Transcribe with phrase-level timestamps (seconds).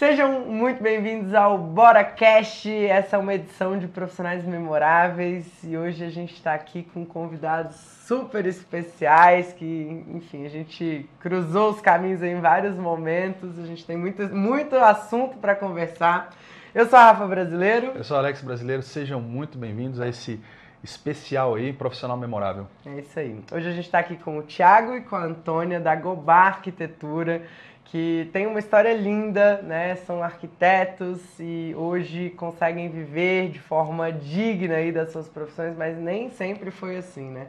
[0.00, 2.74] Sejam muito bem-vindos ao BoraCast.
[2.86, 7.76] Essa é uma edição de Profissionais Memoráveis e hoje a gente está aqui com convidados
[7.76, 13.58] super especiais que, enfim, a gente cruzou os caminhos em vários momentos.
[13.58, 16.30] A gente tem muito, muito assunto para conversar.
[16.74, 17.92] Eu sou a Rafa Brasileiro.
[17.94, 18.82] Eu sou o Alex Brasileiro.
[18.82, 20.40] Sejam muito bem-vindos a esse
[20.82, 22.66] especial aí, profissional memorável.
[22.86, 23.38] É isso aí.
[23.52, 27.42] Hoje a gente está aqui com o Thiago e com a Antônia da Gobar Arquitetura
[27.90, 29.96] que tem uma história linda, né?
[30.06, 36.30] São arquitetos e hoje conseguem viver de forma digna aí das suas profissões, mas nem
[36.30, 37.48] sempre foi assim, né?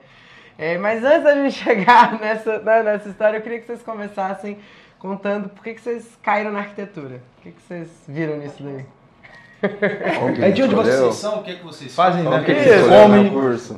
[0.57, 4.57] É, mas antes da gente chegar nessa, né, nessa história, eu queria que vocês começassem
[4.97, 7.21] contando por que, que vocês caíram na arquitetura.
[7.37, 8.85] O que, que vocês viram nisso daí?
[10.41, 11.41] É de onde vocês são?
[11.41, 12.39] O que, que vocês fazem, né?
[12.39, 13.29] O que, que vocês comem?
[13.29, 13.77] Curso.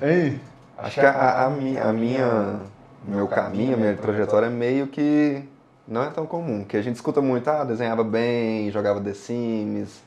[0.78, 2.60] Acho que a, a, minha, a minha,
[3.06, 5.44] meu caminho, a minha trajetória é meio que
[5.88, 10.02] não é tão comum, que a gente escuta muito, ah, desenhava bem, jogava The Sims.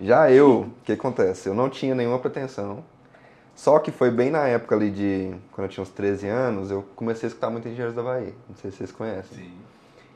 [0.00, 1.48] Já eu, o que acontece?
[1.48, 2.82] Eu não tinha nenhuma pretensão,
[3.54, 6.84] só que foi bem na época ali de, quando eu tinha uns 13 anos, eu
[6.96, 9.36] comecei a escutar muito Engenheiros da Bahia, não sei se vocês conhecem.
[9.36, 9.52] Sim.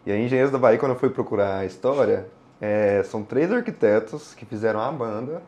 [0.06, 2.26] E aí Engenheiros da Bahia, quando eu fui procurar a história,
[2.60, 5.42] é, são três arquitetos que fizeram a banda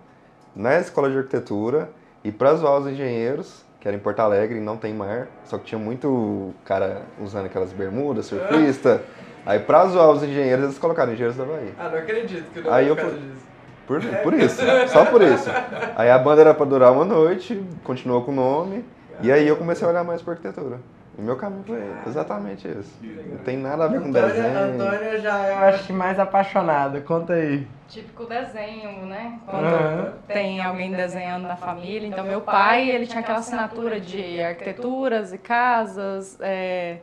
[0.54, 1.91] na escola de arquitetura
[2.22, 5.64] e para zoar os engenheiros, que era em Porto Alegre, não tem mar, só que
[5.64, 9.02] tinha muito cara usando aquelas bermudas, surfista.
[9.47, 11.72] Aí pra zoar os engenheiros, eles colocaram engenheiros da Bahia.
[11.78, 13.47] Ah, não acredito que não Aí eu disso.
[13.86, 15.48] Por, por isso, só por isso.
[15.94, 18.84] Aí a banda era pra durar uma noite, continuou com o nome,
[19.22, 20.80] e aí eu comecei a olhar mais pra arquitetura.
[21.19, 22.92] E meu caminho foi exatamente isso.
[23.00, 24.58] Não tem nada a ver com Antônia, desenho.
[24.58, 27.00] Antônia já eu acho mais apaixonada.
[27.00, 27.66] Conta aí.
[27.88, 29.38] Típico desenho, né?
[29.47, 30.12] Quando uhum.
[30.27, 32.06] tem alguém desenhando na família.
[32.06, 36.98] Então meu pai, ele tinha aquela assinatura de arquiteturas e casas, é,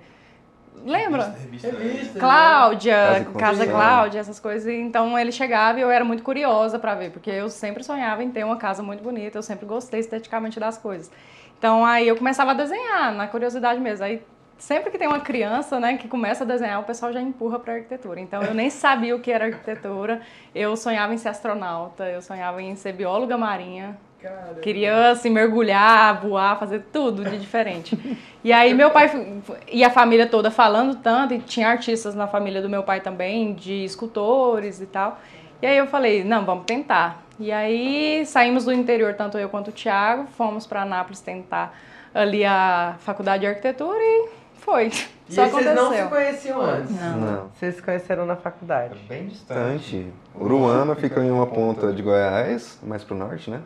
[0.86, 1.36] Lembra?
[1.40, 4.68] Revista, revista, Cláudia, Casa, Casa Cláudia, essas coisas.
[4.68, 8.32] Então ele chegava e eu era muito curiosa para ver, porque eu sempre sonhava em
[8.32, 11.12] ter uma casa muito bonita, eu sempre gostei esteticamente das coisas.
[11.58, 14.06] Então aí eu começava a desenhar, na curiosidade mesmo.
[14.06, 14.22] Aí
[14.58, 17.74] sempre que tem uma criança, né, que começa a desenhar, o pessoal já empurra para
[17.74, 18.20] arquitetura.
[18.20, 20.22] Então eu nem sabia o que era arquitetura.
[20.54, 23.98] Eu sonhava em ser astronauta, eu sonhava em ser bióloga marinha.
[24.24, 24.62] Caramba.
[24.62, 28.00] Queria assim, mergulhar, voar, fazer tudo de diferente.
[28.42, 32.62] E aí meu pai e a família toda falando tanto, e tinha artistas na família
[32.62, 35.20] do meu pai também, de escultores e tal.
[35.62, 37.22] E aí eu falei, não, vamos tentar.
[37.38, 41.78] E aí saímos do interior, tanto eu quanto o Thiago, fomos para Anápolis tentar
[42.14, 44.88] ali a faculdade de arquitetura e foi.
[45.28, 46.92] E Só vocês não se conheciam antes?
[46.92, 47.18] Não.
[47.18, 47.50] não.
[47.54, 48.98] Vocês se conheceram na faculdade?
[49.06, 50.08] É bem distante.
[50.34, 53.62] Uruana fica em uma ponta de Goiás, mais pro norte, né?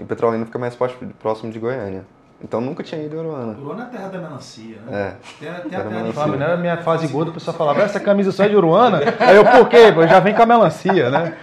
[0.00, 2.04] E Petrolina fica mais próximo de Goiânia.
[2.42, 3.58] Então nunca tinha ido em Uruana.
[3.58, 4.92] Uruana é a terra da melancia, né?
[4.98, 5.14] É.
[5.38, 8.44] Tem, tem a terra de Era minha fase gorda, o pessoal falava, essa camisa só
[8.44, 9.00] é de Uruana?
[9.20, 9.92] Aí eu, por quê?
[9.94, 11.36] Eu já vem com a melancia, né?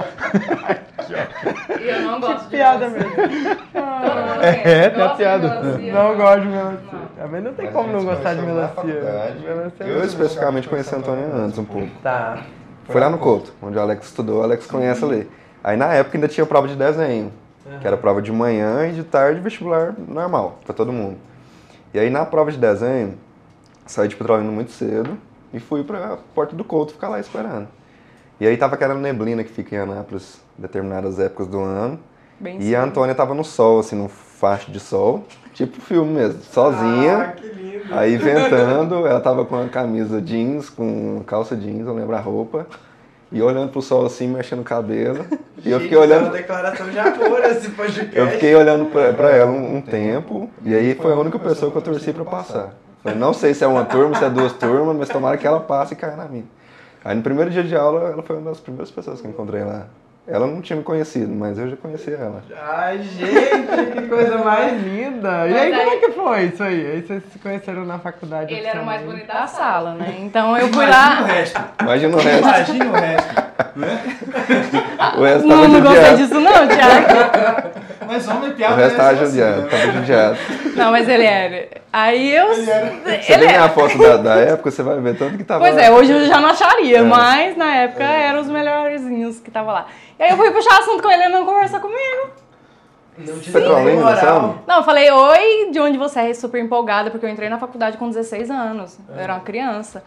[1.79, 3.12] E eu não gosto que de piada mesmo.
[4.41, 5.62] é, é, tem a piada.
[5.62, 7.00] Não gosto de melancia.
[7.16, 8.94] Também não tem como não gostar de melancia.
[9.79, 11.88] É eu especificamente conheci a Antônia antes um pouco.
[12.01, 12.40] Tá.
[12.85, 15.29] Foi lá no Couto, onde o Alex estudou, o Alex conhece ali.
[15.63, 17.31] Aí na época ainda tinha prova de desenho.
[17.67, 17.79] Uhum.
[17.79, 21.17] Que era prova de manhã e de tarde vestibular normal, para todo mundo.
[21.94, 23.16] E aí na prova de desenho,
[23.85, 25.17] saí de Petrolina muito cedo
[25.53, 27.67] e fui pra Porta do Couto ficar lá esperando.
[28.39, 32.00] E aí tava aquela neblina que fica em Anápolis em determinadas épocas do ano.
[32.39, 36.41] Bem e a Antônia tava no sol, assim, no facho de sol, tipo filme mesmo,
[36.44, 37.17] sozinha.
[37.17, 37.85] Ah, que lindo.
[37.91, 42.67] Aí ventando, ela tava com uma camisa jeans, com calça jeans, eu lembro a roupa.
[43.32, 45.26] E olhando pro sol assim, mexendo o cabelo.
[45.64, 46.28] e eu fiquei olhando.
[46.28, 48.18] É declaração de amor esse podcast.
[48.18, 50.50] Eu fiquei olhando pra, pra ela um, um, tempo.
[50.64, 52.74] E aí foi a única pessoa que eu torci pra passar.
[53.04, 55.60] Falei, não sei se é uma turma, se é duas turmas, mas tomara que ela
[55.60, 56.46] passe e caia na minha.
[57.04, 59.64] Aí no primeiro dia de aula, ela foi uma das primeiras pessoas que eu encontrei
[59.64, 59.88] lá.
[60.30, 62.44] Ela não tinha me conhecido, mas eu já conhecia ela.
[62.54, 65.48] Ai, gente, que coisa mais linda!
[65.48, 66.86] E aí, como é que foi isso aí?
[66.86, 68.54] Aí vocês se conheceram na faculdade?
[68.54, 70.18] Ele era o mais bonito da sala, né?
[70.20, 71.22] Então eu fui lá.
[71.22, 71.62] Imagina o resto.
[71.82, 72.40] Imagina o resto.
[72.40, 73.36] Imagina o resto.
[73.78, 74.00] Né?
[75.18, 77.78] O resto não, não gostei disso, não, Thiago.
[78.06, 78.73] Mas homem piada.
[78.73, 80.38] O resto tava judiado, assim, tava judiado.
[80.76, 81.68] Não, mas ele era.
[81.97, 82.53] Aí eu.
[82.53, 82.88] Ele era.
[83.23, 85.61] Você ele vê a foto da, da, época, você vai ver tanto que tava.
[85.61, 87.02] Pois é, hoje eu já não acharia, é.
[87.02, 88.28] mas na época é.
[88.28, 89.88] eram os melhorzinhos que tava lá.
[90.20, 92.29] E aí eu fui puxar assunto com ele e ele não conversou comigo.
[93.17, 94.59] Não te Petrolina, moral.
[94.67, 96.34] Não, eu falei, oi, de onde você é?
[96.35, 98.99] Super empolgada, porque eu entrei na faculdade com 16 anos.
[99.09, 100.03] Eu era uma criança.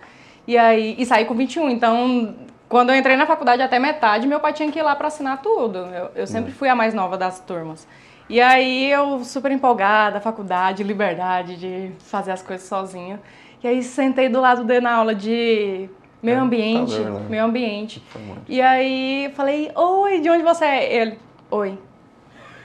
[0.47, 1.71] E aí, e saí com 21.
[1.71, 2.37] Então,
[2.69, 5.43] quando eu entrei na faculdade até metade, meu pai tinha que ir lá para assinar
[5.43, 5.79] tudo.
[5.79, 7.85] Eu, eu sempre fui a mais nova das turmas.
[8.31, 13.21] E aí eu super empolgada, faculdade, liberdade de fazer as coisas sozinha.
[13.63, 15.91] E aí sentei do lado dele na aula de
[16.23, 17.27] Meio é, ambiente, calor, né?
[17.31, 18.03] meio ambiente.
[18.47, 20.95] E aí falei, oi, de onde você é?
[20.95, 21.19] Ele,
[21.51, 21.79] oi.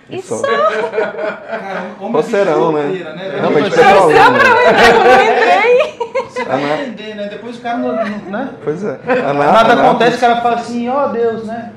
[0.10, 0.40] Isso!
[2.00, 2.84] Homem Roceirão, né?
[2.84, 3.40] né?
[3.42, 3.76] Não, mas.
[3.76, 3.84] Né?
[3.90, 5.96] Eu não entrei.
[6.30, 7.28] Você vai entender, né?
[7.30, 8.54] Depois o cara não, né?
[8.64, 9.00] Pois é.
[9.34, 11.72] Nada acontece, o cara fala assim, ó oh, Deus, né?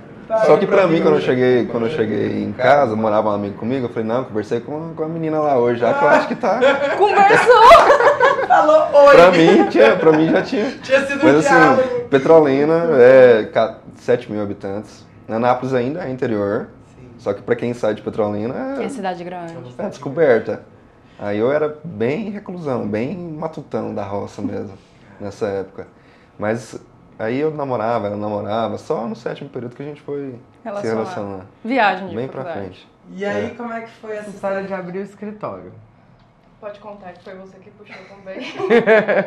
[0.44, 3.56] Só que pra mim, quando eu cheguei, quando eu cheguei em casa, morava um amigo
[3.56, 6.28] comigo, eu falei, não, conversei com, com a menina lá hoje, já que eu acho
[6.28, 6.60] que tá.
[6.98, 8.44] Conversou!
[8.46, 9.14] Falou oi!
[9.14, 10.70] Pra mim, tinha, pra mim já tinha.
[10.82, 13.50] Tinha sido Mas assim, Petrolina é
[13.94, 15.06] 7 mil habitantes.
[15.28, 16.68] Anápolis ainda é interior.
[16.94, 17.08] Sim.
[17.18, 18.84] Só que pra quem sai de Petrolina é.
[18.84, 19.54] É cidade grande.
[19.78, 20.62] É descoberta.
[21.18, 24.78] Aí eu era bem reclusão, bem matutão da roça mesmo,
[25.20, 25.88] nessa época.
[26.38, 26.80] Mas
[27.18, 31.46] Aí eu namorava, ela namorava, só no sétimo período que a gente foi se relacionar.
[31.64, 32.88] Viagem de Bem pra frente.
[33.10, 33.50] E aí, é.
[33.50, 35.72] como é que foi essa história de abrir o escritório?
[36.60, 38.40] Pode contar que foi você que puxou também.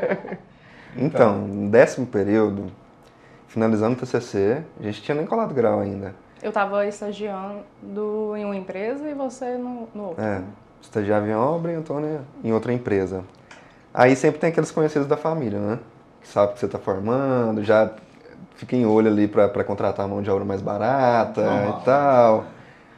[0.96, 2.72] então, no décimo período,
[3.48, 6.16] finalizando o TCC, a gente tinha nem colado grau ainda.
[6.42, 7.64] Eu estava estagiando
[8.38, 10.24] em uma empresa e você no, no outro.
[10.24, 10.42] É,
[10.82, 13.24] estagiava em obra e Antônia em outra empresa.
[13.94, 15.80] Aí sempre tem aqueles conhecidos da família, né?
[16.22, 17.92] Que sabe que você está formando, já
[18.56, 22.46] fica em olho ali para contratar a mão de obra mais barata e tal.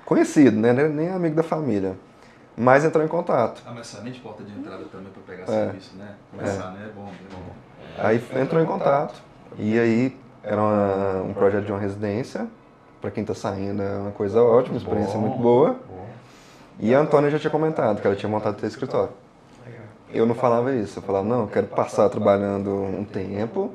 [0.05, 0.73] Conhecido, né?
[0.73, 1.95] Nem amigo da família.
[2.55, 3.63] Mas entrou em contato.
[3.65, 5.65] Ah, mas somente porta de entrada também para pegar é.
[5.65, 6.15] serviço, né?
[6.29, 6.79] Começar, é.
[6.79, 6.89] né?
[6.89, 7.41] É bom, é bom.
[7.97, 9.15] Aí entrou em contato.
[9.57, 12.47] E aí era uma, um projeto de uma residência.
[13.01, 15.79] Para quem está saindo é uma coisa ótima, experiência bom, muito boa.
[15.87, 16.07] Bom.
[16.79, 19.22] E a Antônia já tinha comentado que ela tinha montado o escritório
[20.13, 20.99] eu não falava isso.
[20.99, 23.73] Eu falava, não, eu quero passar trabalhando um tempo,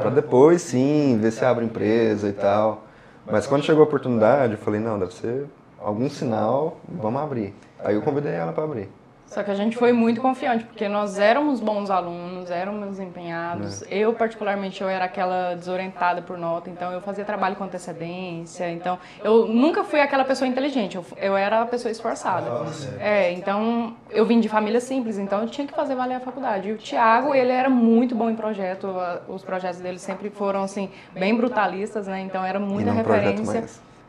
[0.00, 2.84] para depois sim ver se abre empresa e tal.
[3.30, 5.46] Mas quando chegou a oportunidade, eu falei, não, deve ser
[5.80, 7.54] algum sinal, vamos abrir.
[7.78, 8.88] Aí eu convidei ela para abrir.
[9.32, 13.82] Só que a gente foi muito confiante, porque nós éramos bons alunos, éramos empenhados.
[13.84, 13.86] É.
[13.90, 18.70] Eu, particularmente, eu era aquela desorientada por nota, então eu fazia trabalho com antecedência.
[18.70, 22.50] Então, eu nunca fui aquela pessoa inteligente, eu, eu era a pessoa esforçada.
[23.00, 26.68] É, então, eu vim de família simples, então eu tinha que fazer valer a faculdade.
[26.68, 28.94] E o Tiago, ele era muito bom em projeto,
[29.28, 32.20] os projetos dele sempre foram, assim, bem brutalistas, né?
[32.20, 33.64] Então, era muita referência.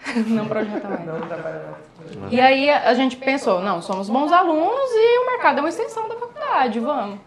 [0.27, 1.05] não projeta mais.
[1.05, 2.31] Não trabalha mais.
[2.31, 6.07] E aí a gente pensou, não, somos bons alunos e o mercado é uma extensão
[6.07, 7.19] da faculdade, vamos.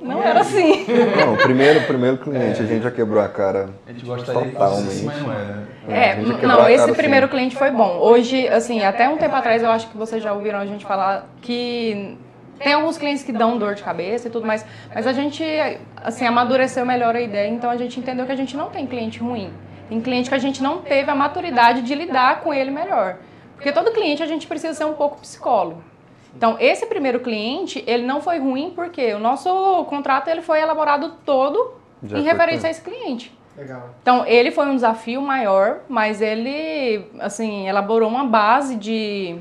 [0.00, 0.86] Não era assim.
[1.18, 3.68] Não, o primeiro, primeiro cliente, a gente já quebrou a cara.
[3.86, 5.02] A gente gostaria totalmente.
[5.04, 5.60] Mas não é.
[5.88, 7.34] É, não, esse primeiro assim.
[7.36, 7.98] cliente foi bom.
[7.98, 11.28] Hoje, assim, até um tempo atrás eu acho que vocês já ouviram a gente falar
[11.42, 12.16] que
[12.58, 14.64] tem alguns clientes que dão dor de cabeça e tudo mais,
[14.94, 15.44] mas a gente,
[15.96, 19.18] assim, amadureceu melhor a ideia, então a gente entendeu que a gente não tem cliente
[19.18, 19.50] ruim.
[19.90, 23.16] Tem cliente que a gente não teve a maturidade de lidar com ele melhor.
[23.56, 25.82] Porque todo cliente a gente precisa ser um pouco psicólogo.
[26.34, 31.16] Então, esse primeiro cliente, ele não foi ruim porque o nosso contrato ele foi elaborado
[31.26, 33.36] todo Já em referência a esse cliente.
[33.56, 33.90] Legal.
[34.00, 39.40] Então, ele foi um desafio maior, mas ele, assim, elaborou uma base de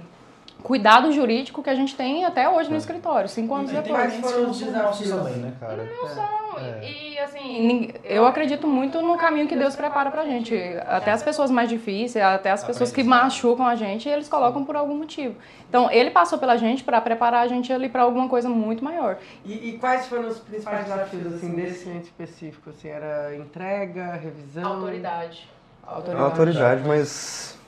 [0.64, 2.78] cuidado jurídico que a gente tem até hoje no é.
[2.78, 3.92] escritório, cinco anos e depois.
[3.92, 5.84] Quais foram os desafios também, né, cara?
[5.84, 6.10] Não é.
[6.10, 6.40] são.
[6.60, 6.92] É.
[6.92, 10.56] E, assim, eu acredito muito no caminho que Deus prepara pra gente.
[10.88, 14.76] Até as pessoas mais difíceis, até as pessoas que machucam a gente, eles colocam por
[14.76, 15.36] algum motivo.
[15.68, 19.18] Então, ele passou pela gente para preparar a gente ali para alguma coisa muito maior.
[19.46, 22.70] E, e, quais foram os principais desafios, assim, desse cliente específico?
[22.72, 24.74] Assim, era entrega, revisão?
[24.74, 25.48] Autoridade.
[25.86, 27.59] Autoridade, Autoridade mas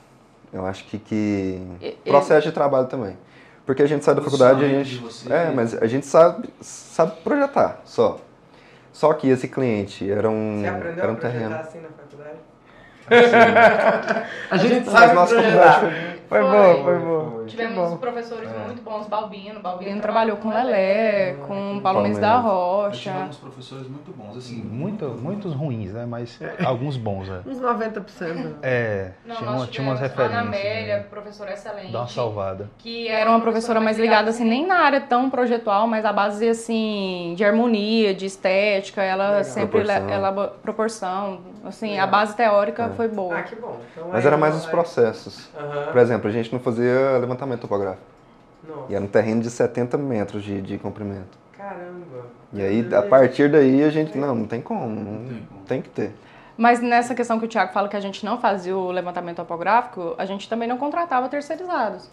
[0.54, 1.62] eu acho que, que
[2.06, 3.18] processo de trabalho também.
[3.66, 5.32] Porque a gente sai da faculdade e a gente.
[5.32, 8.20] É, mas a gente sabe, sabe projetar só.
[8.92, 11.56] Só que esse cliente era um, Você aprendeu era um a terreno.
[11.56, 12.38] assim na faculdade?
[14.52, 17.46] a gente sabe nossa faculdade foi, foi bom, foi bom.
[17.46, 18.66] Tivemos professores é.
[18.66, 19.60] muito bons, Balbino.
[19.60, 23.12] Balbino trabalhou com Lelé, com Paulo Mendes da Rocha.
[23.12, 26.06] Tivemos professores muito bons, assim, muito, muitos ruins, né?
[26.06, 27.42] Mas alguns bons, né?
[27.46, 28.54] Uns 90%.
[28.62, 30.40] É, Não, tinha, uma, tinha umas referências.
[30.40, 31.04] Ana Amélia, né?
[31.04, 31.92] professora excelente.
[31.92, 32.70] Dá uma salvada.
[32.78, 36.48] Que era uma professora mais ligada, assim, nem na área tão projetual, mas a base,
[36.48, 39.04] assim, de harmonia, de estética.
[39.04, 39.44] Ela Legal.
[39.44, 39.82] sempre...
[39.82, 40.10] Proporção.
[40.10, 41.42] Ela, proporção.
[41.66, 42.04] Assim, Legal.
[42.06, 42.90] a base teórica é.
[42.92, 43.38] foi boa.
[43.38, 43.78] Ah, que bom.
[43.92, 45.50] Então, mas era mais os processos.
[45.54, 45.92] Uhum.
[45.92, 48.04] Por exemplo, a gente não fazia levantamento topográfico.
[48.68, 48.92] Nossa.
[48.92, 51.38] E era um terreno de 70 metros de, de comprimento.
[51.58, 52.26] Caramba!
[52.54, 55.62] E aí, a partir daí, a gente, não, não tem como, não, tem, como.
[55.68, 56.12] tem que ter.
[56.58, 60.16] Mas nessa questão que o Tiago fala que a gente não fazia o levantamento topográfico,
[60.18, 62.10] a gente também não contratava terceirizados.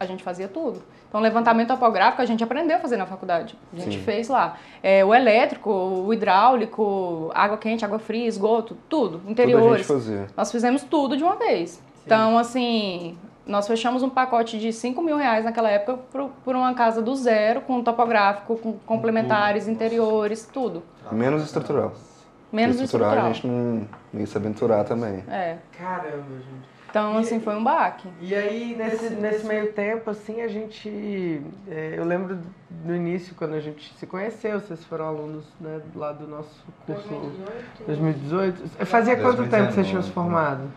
[0.00, 0.82] A gente fazia tudo.
[1.08, 3.54] Então, levantamento topográfico a gente aprendeu a fazer na faculdade.
[3.72, 4.02] A gente Sim.
[4.02, 4.56] fez lá.
[4.82, 9.20] É, o elétrico, o hidráulico, água quente, água fria, esgoto, tudo.
[9.28, 9.62] Interiores.
[9.62, 10.26] Tudo a gente fazia.
[10.36, 11.72] Nós fizemos tudo de uma vez.
[11.72, 11.82] Sim.
[12.06, 13.16] Então, assim,
[13.46, 17.14] nós fechamos um pacote de 5 mil reais naquela época por, por uma casa do
[17.16, 20.82] zero, com topográfico, com complementares, interiores, tudo.
[21.10, 21.92] Menos estrutural.
[22.52, 23.10] Menos estrutural.
[23.10, 23.30] estrutural.
[23.30, 25.24] a gente não, ia se aventurar também.
[25.28, 25.58] É.
[25.76, 26.72] Caramba, gente.
[26.92, 28.06] Então, assim, foi um baque.
[28.20, 31.40] E aí, nesse, nesse meio tempo, assim, a gente.
[31.66, 36.12] É, eu lembro do início, quando a gente se conheceu, vocês foram alunos né, lá
[36.12, 37.86] do nosso curso 2018.
[37.86, 38.86] 2018.
[38.86, 39.50] Fazia quanto 2019.
[39.50, 40.70] tempo que vocês tinham se formado?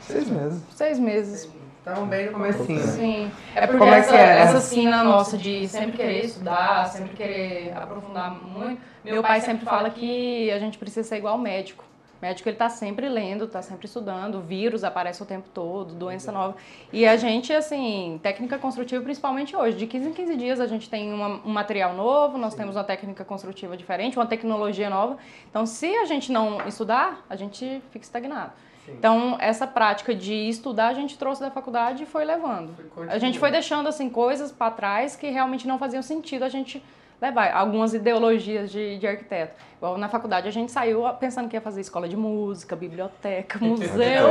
[0.00, 0.62] Seis meses.
[0.70, 1.59] Seis meses.
[1.80, 2.78] Estavam bem no comecinho.
[2.78, 3.30] Sim.
[3.54, 8.32] É porque Como essa, é essa sina nossa de sempre querer estudar, sempre querer aprofundar
[8.32, 11.84] muito, meu pai sempre fala que a gente precisa ser igual médico.
[12.20, 16.30] O médico ele está sempre lendo, está sempre estudando, vírus aparece o tempo todo, doença
[16.30, 16.54] nova.
[16.92, 20.90] E a gente, assim, técnica construtiva, principalmente hoje, de 15 em 15 dias a gente
[20.90, 22.58] tem uma, um material novo, nós Sim.
[22.58, 25.16] temos uma técnica construtiva diferente, uma tecnologia nova.
[25.48, 28.52] Então, se a gente não estudar, a gente fica estagnado.
[28.90, 28.96] Sim.
[28.98, 32.74] Então, essa prática de estudar a gente trouxe da faculdade e foi levando.
[33.08, 36.82] a gente foi deixando, assim, coisas para trás que realmente não faziam sentido a gente
[37.20, 39.52] levar algumas ideologias de, de arquiteto.
[39.76, 44.28] Igual na faculdade a gente saiu pensando que ia fazer escola de música, biblioteca, museu,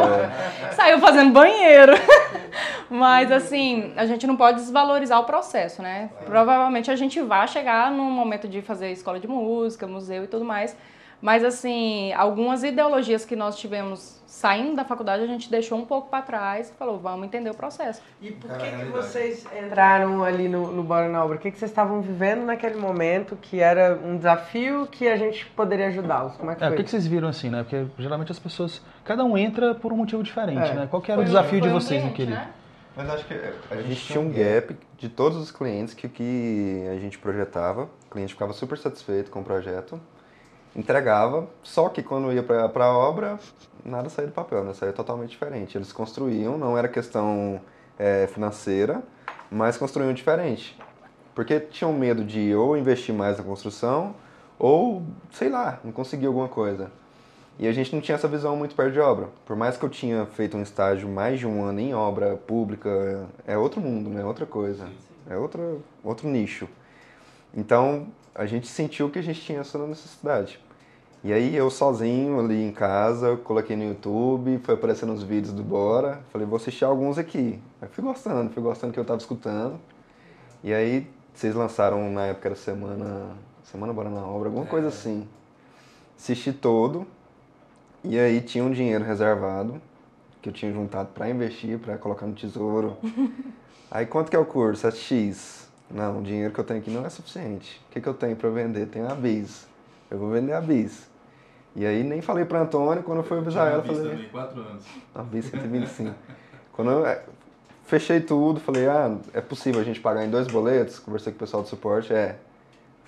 [0.74, 1.94] saiu fazendo banheiro.
[2.90, 6.10] Mas assim, a gente não pode desvalorizar o processo, né?
[6.26, 10.44] Provavelmente a gente vai chegar no momento de fazer escola de música, museu e tudo
[10.44, 10.76] mais,
[11.22, 16.10] mas, assim, algumas ideologias que nós tivemos saindo da faculdade, a gente deixou um pouco
[16.10, 18.02] para trás e falou, vamos entender o processo.
[18.22, 21.36] E por que, que vocês entraram ali no, no Bora na Obra?
[21.36, 25.46] O que, que vocês estavam vivendo naquele momento que era um desafio que a gente
[25.48, 26.38] poderia ajudá-los?
[26.38, 26.76] Como é que é, foi?
[26.76, 27.64] O que, que vocês viram assim, né?
[27.64, 30.74] Porque geralmente as pessoas, cada um entra por um motivo diferente, é.
[30.74, 30.88] né?
[30.90, 32.32] Qual que era foi, o desafio de vocês naquele...
[32.32, 32.50] Né?
[32.96, 33.34] Mas acho que
[33.72, 37.90] a gente tinha um gap de todos os clientes que, que a gente projetava.
[38.08, 40.00] O cliente ficava super satisfeito com o projeto
[40.76, 43.40] entregava, só que quando ia para a obra,
[43.84, 44.74] nada saía do papel, né?
[44.74, 45.78] Saía totalmente diferente.
[45.78, 47.60] Eles construíam, não era questão
[47.98, 49.02] é, financeira,
[49.50, 50.78] mas construíam diferente.
[51.34, 54.16] Porque tinham medo de ou investir mais na construção,
[54.58, 56.92] ou, sei lá, não conseguir alguma coisa.
[57.58, 59.28] E a gente não tinha essa visão muito perto de obra.
[59.46, 63.28] Por mais que eu tinha feito um estágio mais de um ano em obra pública,
[63.46, 64.24] é outro mundo, né?
[64.24, 64.88] Outra coisa.
[65.30, 66.70] É outro, outro nicho.
[67.54, 68.08] Então,
[68.40, 70.62] a gente sentiu que a gente tinha essa necessidade.
[71.22, 75.62] E aí eu sozinho ali em casa, coloquei no YouTube, foi aparecendo os vídeos do
[75.62, 77.60] Bora, falei, vou assistir alguns aqui.
[77.82, 79.78] Aí fui gostando, fui gostando que eu estava escutando.
[80.64, 84.70] E aí vocês lançaram na época da semana, semana Bora na Obra, alguma é.
[84.70, 85.28] coisa assim.
[86.18, 87.06] Assisti todo,
[88.06, 89.82] e aí tinha um dinheiro reservado,
[90.42, 92.96] que eu tinha juntado para investir, para colocar no tesouro.
[93.92, 94.88] aí quanto que é o curso?
[94.88, 95.69] É X.
[95.92, 97.82] Não, o dinheiro que eu tenho aqui não é suficiente.
[97.90, 98.86] O que, que eu tenho para vender?
[98.88, 99.68] Tenho a Bis.
[100.10, 101.10] Eu vou vender a Bis.
[101.76, 104.12] E aí nem falei para Antônio, quando eu fui avisar ela, falei...
[104.12, 104.86] também, quatro anos.
[105.16, 106.14] A Bis 125.
[106.74, 107.24] quando eu é,
[107.86, 111.00] fechei tudo, falei, ah, é possível a gente pagar em dois boletos?
[111.00, 112.38] Conversei com o pessoal do suporte, é.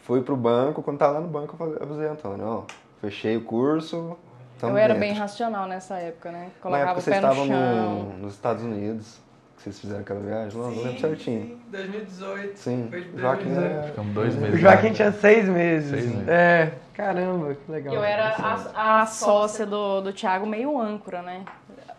[0.04, 2.64] Fui pro banco, quando tava lá no banco, eu avisei Antônio, ó,
[3.00, 4.18] fechei o curso,
[4.62, 6.50] Eu era bem racional nessa época, né?
[6.60, 9.20] Colocava Na época o pé vocês estavam no, nos Estados Unidos
[9.62, 10.68] que vocês fizeram aquela viagem lá?
[10.70, 11.42] Não lembro certinho.
[11.48, 12.58] Sim, 2018.
[12.58, 12.88] Sim.
[12.90, 13.84] Foi Joaquim é...
[13.88, 14.56] Ficamos dois meses.
[14.56, 15.90] O Joaquim tinha seis meses.
[15.92, 16.28] Seis meses.
[16.28, 17.94] É, caramba, que legal.
[17.94, 21.46] Eu era a, a sócia do, do Thiago meio âncora, né?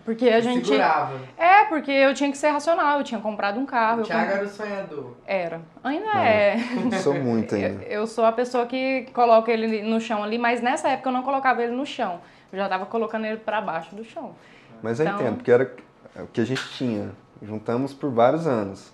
[0.05, 0.67] Porque a gente.
[0.67, 1.21] Segurava.
[1.39, 4.03] É, porque eu tinha que ser racional, eu tinha comprado um carro.
[4.03, 4.37] O Thiago comp...
[4.37, 5.17] era o sonhador.
[5.25, 5.61] Era.
[5.85, 6.57] Ainda não, é.
[7.01, 7.85] Sou muito ainda.
[7.85, 11.13] Eu, eu, sou a pessoa que coloca ele no chão ali, mas nessa época eu
[11.13, 12.21] não colocava ele no chão.
[12.53, 14.35] Eu já tava colocando ele para baixo do chão.
[14.83, 15.21] Mas eu então...
[15.21, 15.73] entendo, porque era
[16.17, 17.11] o que a gente tinha.
[17.43, 18.93] Juntamos por vários anos.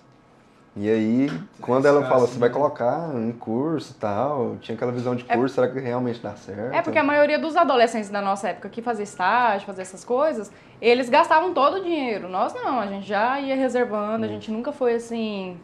[0.75, 1.29] E aí,
[1.59, 5.35] quando ela fala, você vai colocar em curso e tal, tinha aquela visão de é
[5.35, 6.73] curso, é, será que realmente dá certo?
[6.73, 10.51] É porque a maioria dos adolescentes da nossa época que fazia estágio, fazia essas coisas,
[10.81, 12.29] eles gastavam todo o dinheiro.
[12.29, 14.31] Nós não, a gente já ia reservando, a hum.
[14.31, 15.59] gente nunca foi assim,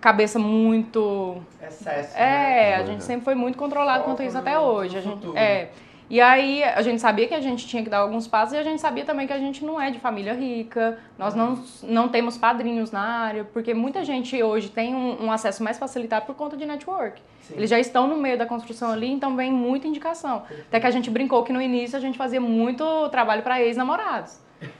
[0.00, 1.42] cabeça muito.
[1.60, 2.16] Excesso.
[2.16, 2.74] É, né?
[2.76, 4.98] a gente sempre foi muito controlado quanto isso até hoje.
[4.98, 5.70] A gente, é.
[6.12, 8.62] E aí a gente sabia que a gente tinha que dar alguns passos e a
[8.62, 12.36] gente sabia também que a gente não é de família rica, nós não, não temos
[12.36, 16.54] padrinhos na área, porque muita gente hoje tem um, um acesso mais facilitado por conta
[16.54, 17.18] de network.
[17.40, 17.54] Sim.
[17.56, 20.42] Eles já estão no meio da construção ali, então vem muita indicação.
[20.68, 24.38] Até que a gente brincou que no início a gente fazia muito trabalho para ex-namorados.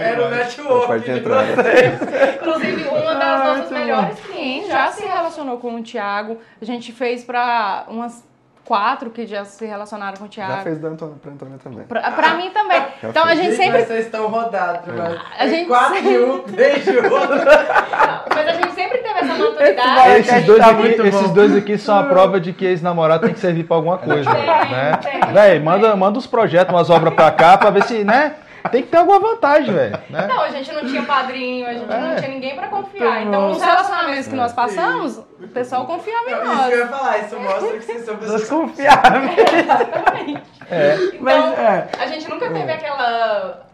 [0.00, 1.18] Era o network de
[2.40, 6.38] Inclusive, uma das ah, nossas melhores clientes já se relacionou com o Thiago.
[6.62, 8.31] A gente fez para umas
[8.64, 10.52] quatro que já se relacionaram com o Thiago.
[10.52, 11.84] Já fez do Antônio, pra Antônio também.
[11.84, 12.82] Pra, pra mim também.
[13.02, 13.38] Já então fez.
[13.38, 13.84] a gente sempre.
[13.84, 14.92] Vocês estão rodados, é.
[14.96, 15.20] mas.
[15.38, 16.10] A gente quatro sempre...
[16.10, 17.36] de um, três de outro.
[18.34, 20.20] mas a gente sempre teve essa maturidade.
[20.20, 23.40] Esses dois, tá aqui, esses dois aqui são a prova de que ex-namorado tem que
[23.40, 24.30] servir pra alguma coisa.
[24.30, 24.98] Tem, né?
[25.02, 28.34] Tem, Véi, manda, manda uns projetos, umas obras pra cá pra ver se, né?
[28.68, 29.98] Tem que ter alguma vantagem, velho.
[30.08, 30.26] Né?
[30.26, 32.00] Não, a gente não tinha padrinho, a gente é.
[32.00, 33.22] não tinha ninguém pra confiar.
[33.22, 35.24] Então, nos relacionamentos que nós passamos, Sim.
[35.40, 36.58] o pessoal confiava em nós.
[36.58, 39.38] Isso que eu ia falar, isso mostra que vocês são pessoas confiáveis.
[39.52, 40.42] Exatamente.
[40.70, 40.94] É.
[40.94, 41.88] Então, Mas, é.
[41.98, 42.74] a gente nunca teve é.
[42.74, 43.66] aquela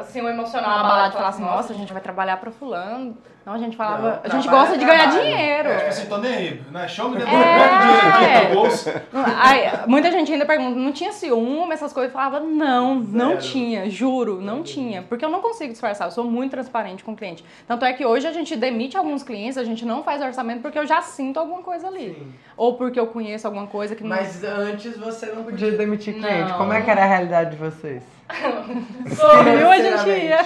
[0.00, 3.16] assim, o emocional abalado de falar assim, nossa, a gente vai trabalhar pra fulano.
[3.44, 5.68] Não, a gente falava, não, a gente gosta de ganhar dinheiro.
[5.68, 6.86] É, tipo assim, tô nem aí, né?
[6.86, 8.90] Show me depois, é, dinheiro aqui no bolso.
[9.38, 12.12] Aí, muita gente ainda pergunta, não tinha ciúme, essas coisas?
[12.12, 13.40] Eu falava, não, não Zero.
[13.40, 15.02] tinha, juro, não tinha.
[15.02, 17.42] Porque eu não consigo disfarçar, eu sou muito transparente com o cliente.
[17.66, 20.78] Tanto é que hoje a gente demite alguns clientes, a gente não faz orçamento porque
[20.78, 22.14] eu já sinto alguma coisa ali.
[22.14, 22.34] Sim.
[22.56, 24.10] Ou porque eu conheço alguma coisa que não...
[24.10, 26.50] Mas antes você não podia demitir cliente.
[26.50, 26.58] Não.
[26.58, 28.02] Como é que era a realidade de vocês?
[29.16, 30.44] Sorriu, a gente ia.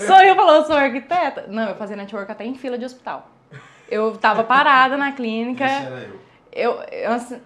[0.00, 1.46] Sorriu falou, sou arquiteta.
[1.48, 3.28] Não, eu fazia network até em fila de hospital.
[3.88, 5.66] Eu tava parada na clínica.
[6.52, 6.72] Eu.
[6.72, 7.40] Eu, eu,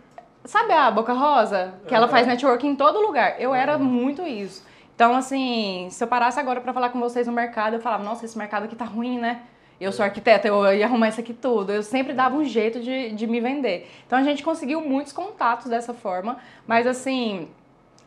[0.45, 1.75] sabe a Boca Rosa?
[1.89, 3.41] Que ela faz network em todo lugar.
[3.41, 4.65] Eu era muito isso.
[4.95, 8.25] Então, assim, se eu parasse agora para falar com vocês no mercado, eu falava, nossa,
[8.25, 9.43] esse mercado aqui tá ruim, né?
[9.81, 11.73] Eu sou arquiteta, eu ia arrumar isso aqui tudo.
[11.73, 13.91] Eu sempre dava um jeito de, de me vender.
[14.07, 16.37] Então a gente conseguiu muitos contatos dessa forma,
[16.67, 17.49] mas assim,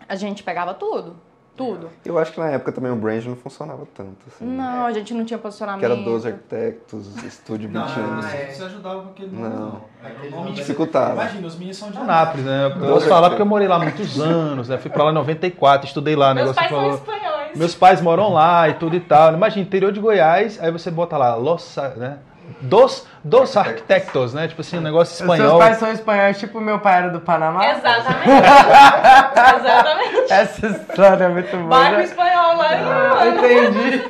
[0.08, 1.16] a gente pegava tudo.
[1.56, 1.90] Tudo.
[2.04, 4.18] Eu acho que na época também o brand não funcionava tanto.
[4.28, 5.80] Assim, não, a gente não tinha posicionamento.
[5.80, 8.26] Que era 12 arquitetos, estúdio 20 anos.
[8.26, 9.56] Não, isso ajudava com aquele nome.
[9.56, 9.82] Não.
[10.04, 11.14] Aquele nome dificultava.
[11.14, 12.66] Imagina, os meninos são de Anápolis, né?
[12.66, 14.80] Eu posso falar porque eu morei lá muitos anos, né?
[14.80, 16.34] Fui pra lá em 94, estudei lá.
[16.34, 16.98] Meus pais falou...
[16.98, 17.58] são espanhóis.
[17.58, 19.32] Meus pais moram lá e tudo e tal.
[19.34, 22.18] Imagina, interior de Goiás, aí você bota lá, Los, né?
[22.62, 24.48] Dos, dos arquitetos, né?
[24.48, 25.50] Tipo assim, um negócio espanhol.
[25.50, 27.66] Seus pais são espanhóis, tipo meu pai era do Panamá?
[27.72, 28.30] Exatamente.
[29.60, 30.32] Exatamente.
[30.32, 31.70] Essa história é muito boa.
[31.70, 34.04] Bairro espanhol lá em ah, Entendi.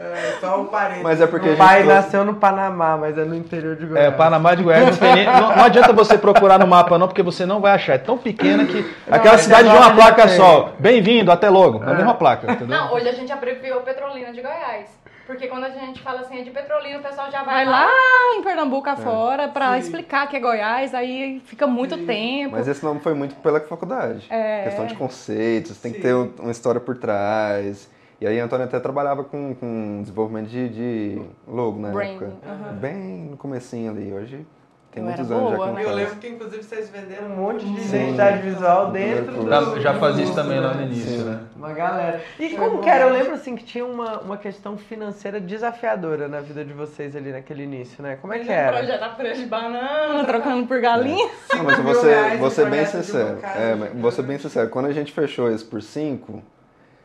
[0.00, 1.02] É, só um parente.
[1.02, 4.06] Mas é porque o pai nasceu no Panamá, mas é no interior de Goiás.
[4.06, 4.86] É, Panamá de Goiás.
[4.86, 7.72] Não, tem nem, não, não, adianta você procurar no mapa, não, porque você não vai
[7.72, 7.94] achar.
[7.94, 10.72] É tão pequena que não, aquela cidade de uma placa só.
[10.78, 11.84] Bem-vindo, até logo.
[11.84, 12.50] É a mesma placa.
[12.50, 12.78] Entendeu?
[12.78, 14.99] Não, hoje a gente abreviou Petrolina de Goiás.
[15.30, 17.84] Porque quando a gente fala assim, é de Petrolina, o pessoal já vai, vai lá,
[17.84, 18.90] lá em Pernambuco é.
[18.90, 22.04] afora para explicar que é Goiás, aí fica muito Sim.
[22.04, 22.56] tempo.
[22.56, 24.26] Mas esse nome foi muito pela faculdade.
[24.28, 24.64] É.
[24.64, 25.98] Questão de conceitos, tem Sim.
[25.98, 27.88] que ter uma história por trás.
[28.20, 32.08] E aí a Antônia até trabalhava com, com desenvolvimento de, de logo na Brand.
[32.08, 32.26] época.
[32.26, 32.76] Uhum.
[32.80, 32.96] Bem
[33.30, 34.12] no comecinho ali.
[34.12, 34.44] Hoje
[34.92, 37.64] tem eu muitos anos boa, já que Eu lembro que, inclusive, vocês venderam um monte
[37.64, 39.48] de identidade visual dentro do...
[39.48, 41.24] Já, já fazia isso também lá no início, Sim.
[41.24, 41.40] né?
[41.54, 42.20] Uma galera.
[42.38, 43.04] E como que era?
[43.04, 47.30] Eu lembro, assim, que tinha uma, uma questão financeira desafiadora na vida de vocês ali
[47.30, 48.18] naquele início, né?
[48.20, 48.78] Como é que era?
[48.78, 51.30] projeto a folha de banana, trocando por galinha.
[51.50, 51.56] É.
[51.56, 53.38] Não, mas você, você bem sincero.
[53.42, 54.68] É, vou ser bem sincero.
[54.70, 56.42] Quando a gente fechou isso por cinco,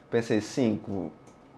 [0.10, 1.12] pensei, cinco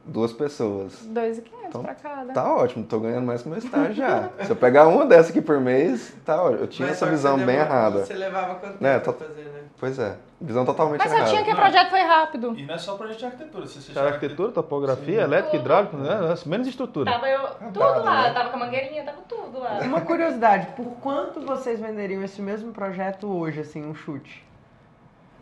[0.08, 0.94] duas pessoas.
[1.08, 2.34] 2.500 então, pra cada.
[2.34, 4.30] Tá ótimo, tô ganhando mais que meu estágio já.
[4.44, 6.62] Se eu pegar uma dessa aqui por mês, tá ótimo.
[6.62, 8.06] Eu tinha Mas essa visão bem errada.
[8.06, 9.62] Você levava quanto né, tempo pra fazer, né?
[9.80, 11.24] Pois é, visão totalmente Mas errada.
[11.24, 12.56] Mas eu tinha que o projeto foi rápido.
[12.58, 13.68] E não é só projeto de arquitetura.
[13.68, 15.24] Você Era arquitetura, topografia, Sim.
[15.24, 16.36] elétrica, hidráulica, né?
[16.46, 17.12] menos estrutura.
[17.12, 18.34] Tava eu, tudo lá, né?
[18.34, 19.80] tava com a mangueirinha, tava tudo lá.
[19.84, 24.48] Uma curiosidade, por quanto vocês venderiam esse mesmo projeto hoje, assim, um chute?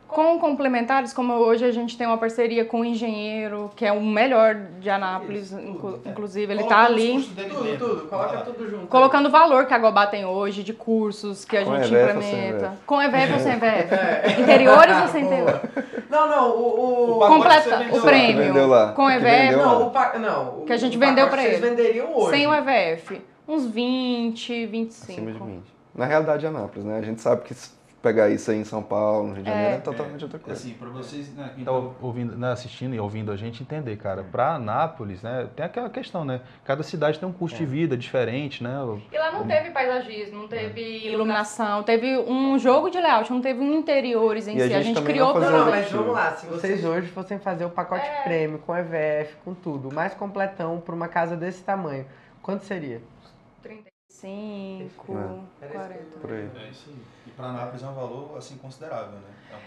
[0.07, 4.01] Com complementares, como hoje a gente tem uma parceria com o engenheiro, que é o
[4.01, 6.09] melhor de Anápolis, Isso, tudo, é.
[6.09, 7.21] inclusive, ele está ali.
[7.23, 8.87] Tudo, tudo, coloca tudo junto.
[8.87, 12.17] Colocando o valor que a Gobá tem hoje, de cursos que a com gente EVF
[12.17, 12.77] implementa.
[12.85, 13.93] Com EVF ou sem EVF?
[13.93, 14.35] É.
[14.39, 15.61] Interiores ou sem interior?
[16.09, 17.17] Não, não, o.
[17.17, 18.53] o Completa, o prêmio.
[18.95, 19.55] Com EVF.
[19.57, 20.17] Não, o pa...
[20.19, 21.57] não, que a gente vendeu para ele.
[21.57, 22.29] Vocês venderiam hoje.
[22.29, 23.21] Sem o EVF.
[23.47, 25.11] Uns 20, 25.
[25.11, 25.63] Acima de 20.
[25.93, 26.97] Na realidade, Anápolis, né?
[26.97, 27.53] A gente sabe que
[28.05, 30.59] pegar isso aí em São Paulo, no Rio de Janeiro, é, é totalmente outra coisa.
[30.59, 34.23] Assim, para vocês, né, que então, ouvindo, né, assistindo e ouvindo a gente entender, cara,
[34.23, 37.59] para Anápolis, né, tem aquela questão, né, cada cidade tem um custo é.
[37.59, 38.75] de vida diferente, né?
[39.11, 41.11] E lá não teve paisagismo, não teve é.
[41.11, 44.77] iluminação, teve um jogo de layout, não teve um interiores em e si, a gente,
[44.77, 45.49] a gente criou tudo.
[45.49, 48.21] Não, mas vamos lá, se vocês hoje fossem fazer o pacote é.
[48.21, 52.05] prêmio com EVF, com tudo, mais completão para uma casa desse tamanho,
[52.43, 53.01] quanto seria?
[54.25, 55.17] 35,
[55.61, 55.67] é.
[55.67, 56.19] 40.
[56.19, 56.49] Por aí.
[56.55, 59.19] É isso aí para Anápolis é um valor assim considerável, né?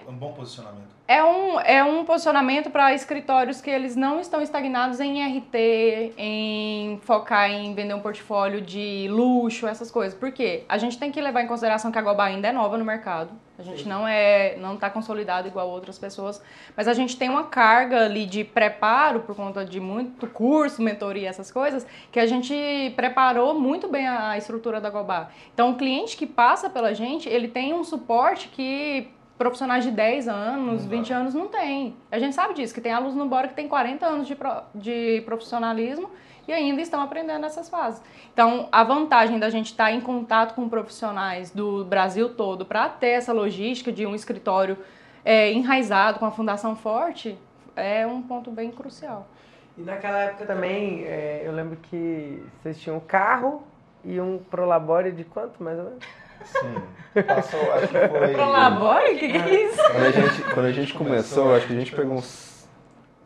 [0.06, 0.88] É um bom posicionamento.
[1.06, 6.98] É um, é um posicionamento para escritórios que eles não estão estagnados em RT, em
[7.02, 10.18] focar em vender um portfólio de luxo, essas coisas.
[10.18, 10.64] Por quê?
[10.68, 13.30] A gente tem que levar em consideração que a Goba ainda é nova no mercado.
[13.58, 16.40] A gente não é, não está consolidado igual outras pessoas,
[16.76, 21.28] mas a gente tem uma carga ali de preparo por conta de muito curso, mentoria,
[21.28, 22.54] essas coisas, que a gente
[22.94, 25.30] preparou muito bem a estrutura da Gobá.
[25.52, 30.28] Então, o cliente que passa pela gente, ele tem um suporte que profissionais de 10
[30.28, 31.96] anos, não 20 anos não tem.
[32.10, 34.62] A gente sabe disso, que tem alunos no Bora que tem 40 anos de, pro,
[34.74, 36.10] de profissionalismo
[36.48, 38.02] e ainda estão aprendendo essas fases.
[38.32, 43.08] Então, a vantagem da gente estar em contato com profissionais do Brasil todo para ter
[43.08, 44.78] essa logística de um escritório
[45.22, 47.38] é, enraizado, com a fundação forte,
[47.76, 49.28] é um ponto bem crucial.
[49.76, 53.62] E naquela época também, é, eu lembro que vocês tinham um carro
[54.02, 56.04] e um Prolabore de quanto, mais ou menos?
[56.44, 56.82] Sim.
[57.22, 58.28] Passou, acho que foi.
[58.32, 59.14] Prolabore?
[59.14, 59.82] O que, que é isso?
[59.82, 62.66] Quando a gente, quando a gente começou, acho que a gente pegou uns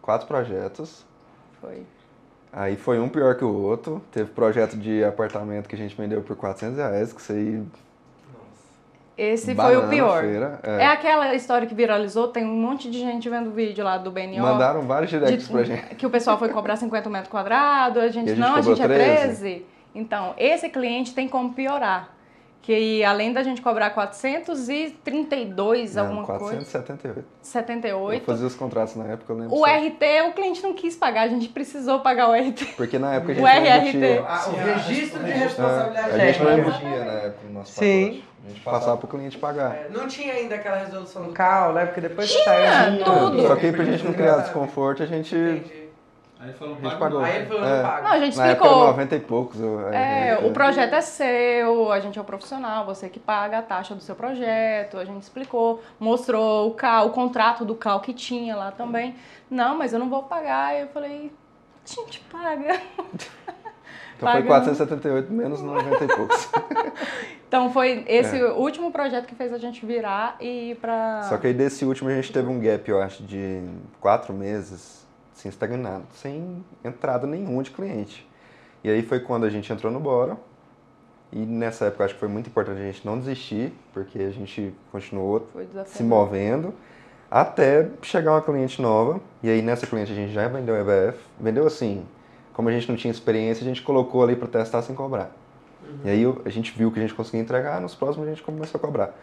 [0.01, 1.07] quatro projetos.
[1.61, 1.87] Foi.
[2.53, 4.03] Aí foi um pior que o outro.
[4.13, 7.63] Teve projeto de apartamento que a gente vendeu por 400 reais, que isso aí.
[9.17, 10.23] Esse foi o pior.
[10.23, 10.87] feira, É.
[10.87, 14.41] aquela história que viralizou, tem um monte de gente vendo o vídeo lá do BNO.
[14.43, 15.95] Mandaram vários directs de- pra gente.
[15.97, 18.63] Que o pessoal foi cobrar 50 metros quadrados, a gente, E a gente não, a
[18.63, 19.23] gente é 13.
[19.45, 19.67] 13.
[19.95, 22.09] Então, esse cliente tem como piorar.
[22.63, 27.19] Que além da gente cobrar 432, Não, alguma coisa, 478.
[27.19, 29.55] Eu 78, fazia os contratos na época, eu lembro.
[29.55, 29.67] o só.
[29.67, 32.75] RT o cliente não quis pagar, a gente precisou pagar o RT.
[32.77, 33.97] Porque na época a O gente não RRT.
[33.97, 34.25] emitia.
[34.29, 37.53] Ah, o a- registro de a- responsabilidade É, a gente não emitia na época no
[37.55, 38.05] nosso Sim.
[38.07, 38.25] pacote.
[38.45, 39.73] A gente passava pro cliente pagar.
[39.75, 41.87] É, Não tinha ainda aquela resolução do CAL, né?
[41.87, 43.05] Porque depois que Tinha, saiu.
[43.05, 43.43] tudo.
[43.47, 45.82] Só que aí pra gente não criar desconforto, a gente, Entendi.
[46.43, 47.21] Aí ele falou, a gente paga pagou.
[47.21, 47.77] Aí ele falou, É.
[47.77, 48.03] não paga.
[48.03, 48.87] Não, a gente Na época era explicou.
[48.89, 49.61] 90 e poucos.
[49.61, 53.59] eu- É, é, o projeto é seu, a gente é o profissional, você que paga
[53.59, 58.01] a taxa do seu projeto, a gente explicou, mostrou o CAL, o contrato do CAL
[58.01, 59.15] que tinha lá também.
[59.49, 60.75] Não, mas eu não vou pagar.
[60.81, 61.33] Eu falei,
[61.85, 62.81] a gente paga.
[64.17, 64.47] Então foi Pagando.
[64.47, 66.49] 478 menos 90 e poucos.
[67.49, 68.45] Então foi esse É.
[68.53, 71.23] último projeto que fez a gente virar e ir pra.
[71.25, 73.63] Só que aí desse último a gente teve um gap, eu acho, de
[74.01, 75.02] quatro meses,
[75.43, 78.27] assim, estagnado, sem entrada nenhuma de cliente.
[78.85, 80.37] E aí foi quando a gente entrou no Bora.
[81.33, 84.75] E nessa época acho que foi muito importante a gente não desistir, porque a gente
[84.91, 85.49] continuou
[85.87, 86.75] se movendo
[87.31, 89.21] até chegar uma cliente nova.
[89.43, 91.19] E aí nessa cliente a gente já vendeu EBF.
[91.41, 92.07] Vendeu assim,
[92.53, 95.31] como a gente não tinha experiência, a gente colocou ali para testar sem cobrar.
[96.05, 98.79] E aí a gente viu que a gente conseguia entregar, nos próximos a gente começou
[98.79, 99.15] a cobrar.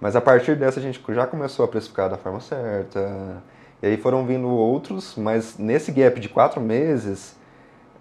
[0.00, 3.42] Mas a partir dessa a gente já começou a precificar da forma certa.
[3.82, 7.36] E aí foram vindo outros, mas nesse gap de quatro meses,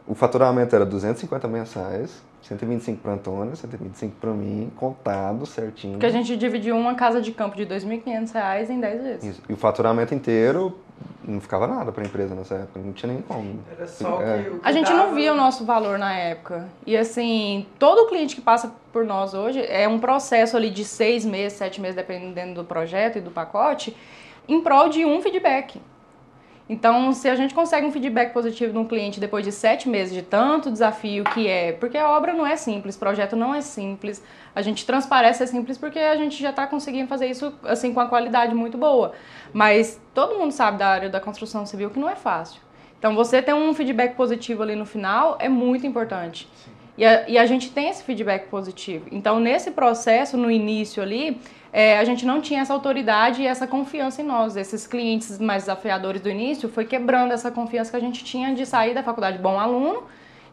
[0.07, 5.93] o faturamento era 250 mensais, 125 para Antônia, 125 para mim, contado certinho.
[5.93, 9.23] Porque a gente dividiu uma casa de campo de 2.500 reais em 10 vezes.
[9.23, 9.41] Isso.
[9.49, 10.79] E o faturamento inteiro
[11.23, 13.59] não ficava nada para a empresa nessa época, não tinha nem como.
[13.77, 14.41] Era só o É.
[14.43, 16.67] que, o que A gente não dava- via o nosso valor na época.
[16.87, 21.23] E assim, todo cliente que passa por nós hoje é um processo ali de seis
[21.25, 23.95] meses, sete meses, dependendo do projeto e do pacote,
[24.47, 25.81] em prol de um feedback.
[26.69, 30.13] Então, se a gente consegue um feedback positivo de um cliente depois de sete meses
[30.13, 33.61] de tanto desafio que é, porque a obra não é simples, o projeto não é
[33.61, 34.21] simples,
[34.53, 38.01] a gente transparece é simples porque a gente já está conseguindo fazer isso assim com
[38.01, 39.13] a qualidade muito boa.
[39.53, 42.59] Mas todo mundo sabe da área da construção civil que não é fácil.
[42.99, 46.49] Então, você ter um feedback positivo ali no final é muito importante.
[46.97, 49.05] E a, e a gente tem esse feedback positivo.
[49.11, 51.39] Então, nesse processo, no início ali,
[51.79, 54.55] é, a gente não tinha essa autoridade e essa confiança em nós.
[54.57, 58.65] Esses clientes mais desafiadores do início foi quebrando essa confiança que a gente tinha de
[58.65, 60.01] sair da faculdade bom aluno,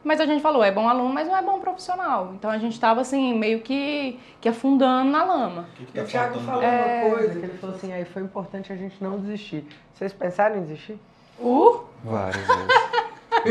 [0.04, 2.32] mas a gente falou, é bom aluno, mas não é bom profissional.
[2.34, 5.66] Então, a gente estava assim, meio que, que afundando na lama.
[5.72, 7.04] O que, que E o tá Thiago falou É.
[7.06, 9.66] uma coisa, que ele falou assim, aí foi importante a gente não desistir.
[9.94, 10.98] Vocês pensaram em desistir?
[11.40, 12.66] Uh, Várias vezes.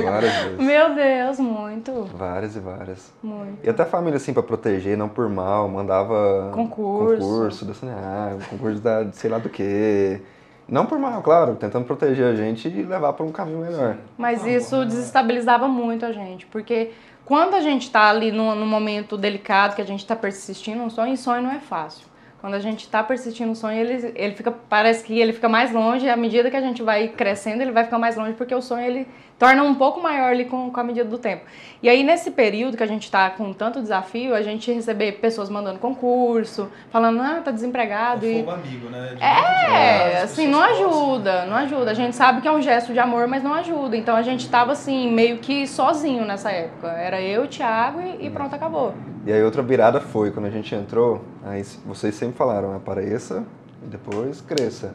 [0.02, 0.58] Várias vezes.
[0.60, 3.14] meu Deus, muito, Várias e várias.
[3.24, 3.60] muito.
[3.64, 7.20] E até a família, assim, pra proteger, não por mal, mandava Concurso.
[7.22, 10.20] concurso da Saneago, concurso da sei lá do que.
[10.68, 13.98] Não por mal, claro, tentando proteger a gente e levar para um caminho melhor.
[14.18, 14.86] Mas Não, isso não.
[14.86, 16.92] desestabilizava muito a gente, porque
[17.26, 20.90] quando a gente tá ali num, num momento delicado, que a gente tá persistindo um
[20.90, 22.08] sonho, e sonho não é fácil.
[22.44, 25.72] Quando a gente tá persistindo um sonho, ele, ele fica, parece que ele fica mais
[25.72, 28.62] longe, à medida que a gente vai crescendo, ele vai ficar mais longe, porque o
[28.62, 29.08] sonho ele
[29.40, 31.46] torna um pouco maior ali com, com a medida do tempo.
[31.82, 35.50] E aí, nesse período que a gente tá com tanto desafio, a gente receber pessoas
[35.50, 38.26] mandando concurso, falando, ah, tá desempregado.
[38.26, 39.14] É e amigo, né?
[39.16, 41.92] De é, assim, não ajuda, não ajuda.
[41.92, 43.96] A gente sabe que é um gesto de amor, mas não ajuda.
[43.96, 46.90] Então a gente tava assim, meio que sozinho nessa época.
[46.90, 48.94] Era eu, o Thiago e, e pronto, acabou.
[49.26, 53.44] E aí outra virada foi, quando a gente entrou, aí vocês sempre falaram, apareça
[53.84, 54.94] e depois cresça.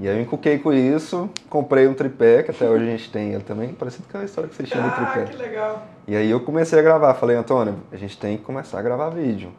[0.00, 3.32] E aí eu encuquei com isso, comprei um tripé, que até hoje a gente tem
[3.32, 5.24] ele também, parecido com a história que vocês tinham do Ah, tripé.
[5.32, 5.86] que legal.
[6.06, 9.08] E aí eu comecei a gravar, falei, Antônio, a gente tem que começar a gravar
[9.10, 9.50] vídeo.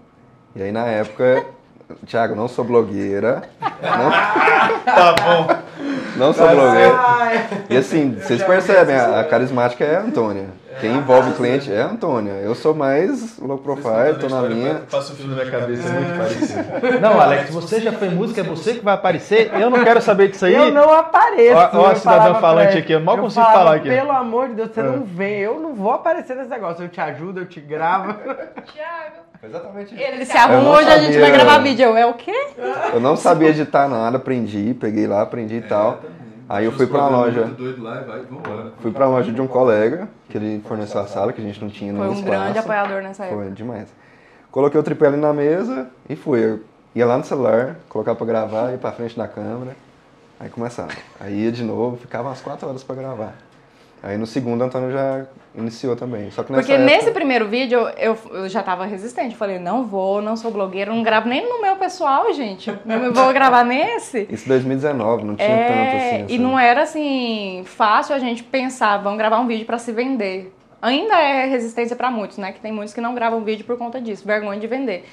[0.55, 1.45] E aí na época,
[2.06, 5.47] Thiago, não sou blogueira, Tá bom.
[6.17, 6.95] não sou blogueira.
[6.97, 10.45] Ai, E assim, vocês percebem, a, a carismática é a Antônia.
[10.80, 12.32] Quem envolve o cliente é a Antônia.
[12.32, 14.75] Eu sou mais low profile, tô na minha.
[14.89, 16.99] Passa o filme na cabeça, é muito parecido.
[17.02, 19.52] Não, Alex, você já foi música, é você que vai aparecer.
[19.60, 20.56] Eu não quero saber disso aí.
[20.56, 21.58] eu não apareço.
[21.58, 23.89] Ó, ó a eu cidadã falava pra falante aqui, eu mal consigo falava, falar aqui.
[23.89, 24.84] Pelo amor de Deus, você É.
[24.84, 25.39] não vem.
[25.39, 26.84] Eu não vou aparecer nesse negócio.
[26.86, 28.15] Eu te ajudo, eu te gravo.
[29.41, 30.04] Exatamente isso.
[30.04, 31.21] Ele se arruma hoje, a gente sabia.
[31.21, 31.86] vai gravar vídeo.
[31.86, 32.34] Eu, É o quê?
[32.93, 35.99] Eu não sabia editar nada, aprendi, peguei lá, aprendi e tal.
[36.47, 37.41] Aí eu fui pra uma loja.
[37.78, 38.73] Lá vai, vambora.
[38.82, 41.69] Fui pra loja de um colega, que ele forneceu a sala, que a gente não
[41.69, 42.39] tinha Foi nenhum um espaço.
[42.41, 43.43] grande apoiador nessa época.
[43.43, 43.88] Foi demais.
[44.52, 46.43] Coloquei o tripé ali na mesa e fui.
[46.43, 46.60] Eu
[46.95, 49.75] ia lá no celular, colocava pra gravar, ia pra frente da câmera.
[50.39, 50.89] Aí começava.
[51.19, 53.36] Aí ia de novo, ficava umas 4 horas pra gravar.
[54.01, 56.31] Aí no segundo, Antônio já iniciou também.
[56.31, 59.35] Só que Porque época, nesse primeiro vídeo eu, eu já tava resistente.
[59.35, 62.69] Falei, não vou, não sou blogueira, não gravo nem no meu pessoal, gente.
[62.69, 64.25] Eu vou gravar nesse.
[64.29, 66.33] Isso em 2019, não tinha É, tanto assim.
[66.33, 69.91] e essa- não era assim fácil a gente pensar, vamos gravar um vídeo pra se
[69.91, 70.53] vender.
[70.81, 72.53] Ainda é resistência pra muitos, né?
[72.53, 75.03] Que tem muitos que não gravam vídeo por conta disso, vergonha de vender.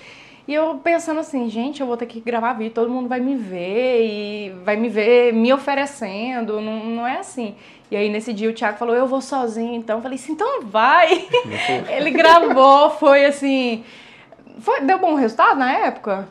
[0.47, 3.35] E eu pensando assim, gente, eu vou ter que gravar vídeo, todo mundo vai me
[3.35, 7.57] ver e vai me ver me oferecendo, não, não é assim.
[7.91, 10.63] E aí nesse dia o Thiago falou, eu vou sozinho, então eu falei assim, então
[10.63, 11.27] vai.
[11.89, 13.85] Ele gravou, foi assim.
[14.59, 16.27] Foi, deu bom resultado na época?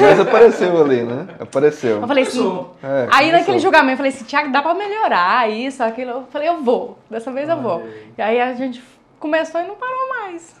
[0.00, 1.26] Mas apareceu ali, né?
[1.40, 2.00] Apareceu.
[2.00, 2.66] Eu falei assim.
[2.82, 6.10] É, Aí naquele julgamento eu falei assim, Thiago, dá pra melhorar isso, aquilo.
[6.10, 6.98] Eu falei, eu vou.
[7.10, 7.82] Dessa vez eu vou.
[8.16, 8.82] E aí a gente
[9.18, 10.54] começou e não parou mais.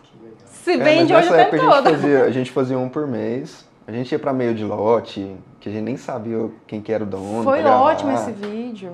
[0.46, 1.90] Se É, vende hoje o tempo época a gente, todo.
[1.90, 3.64] fazia, a gente fazia um por mês.
[3.86, 7.04] A gente ia pra meio de lote, que a gente nem sabia quem que era
[7.04, 7.44] o dono.
[7.44, 8.92] Foi ótimo esse vídeo.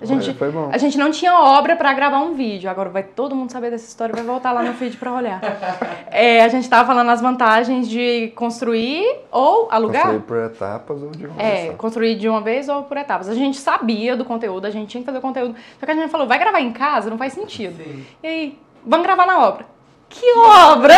[0.00, 0.70] A gente, Foi, foi bom.
[0.72, 2.70] a gente não tinha obra pra gravar um vídeo.
[2.70, 5.40] Agora vai todo mundo saber dessa história, vai voltar lá no feed pra olhar.
[6.10, 10.02] É, a gente tava falando as vantagens de construir ou alugar.
[10.04, 11.72] Construir por etapas ou de uma vez É, só.
[11.74, 13.28] construir de uma vez ou por etapas.
[13.28, 15.54] A gente sabia do conteúdo, a gente tinha que fazer o conteúdo.
[15.78, 17.10] Só que a gente falou, vai gravar em casa?
[17.10, 17.76] Não faz sentido.
[17.76, 18.06] Sim.
[18.22, 19.66] E aí, vamos gravar na obra.
[20.08, 20.94] Que obra?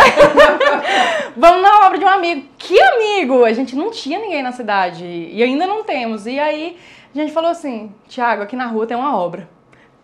[1.37, 2.47] vamos na obra de um amigo.
[2.57, 3.45] Que amigo?
[3.45, 6.27] A gente não tinha ninguém na cidade e ainda não temos.
[6.27, 6.77] E aí
[7.15, 9.49] a gente falou assim, Tiago, aqui na rua tem uma obra.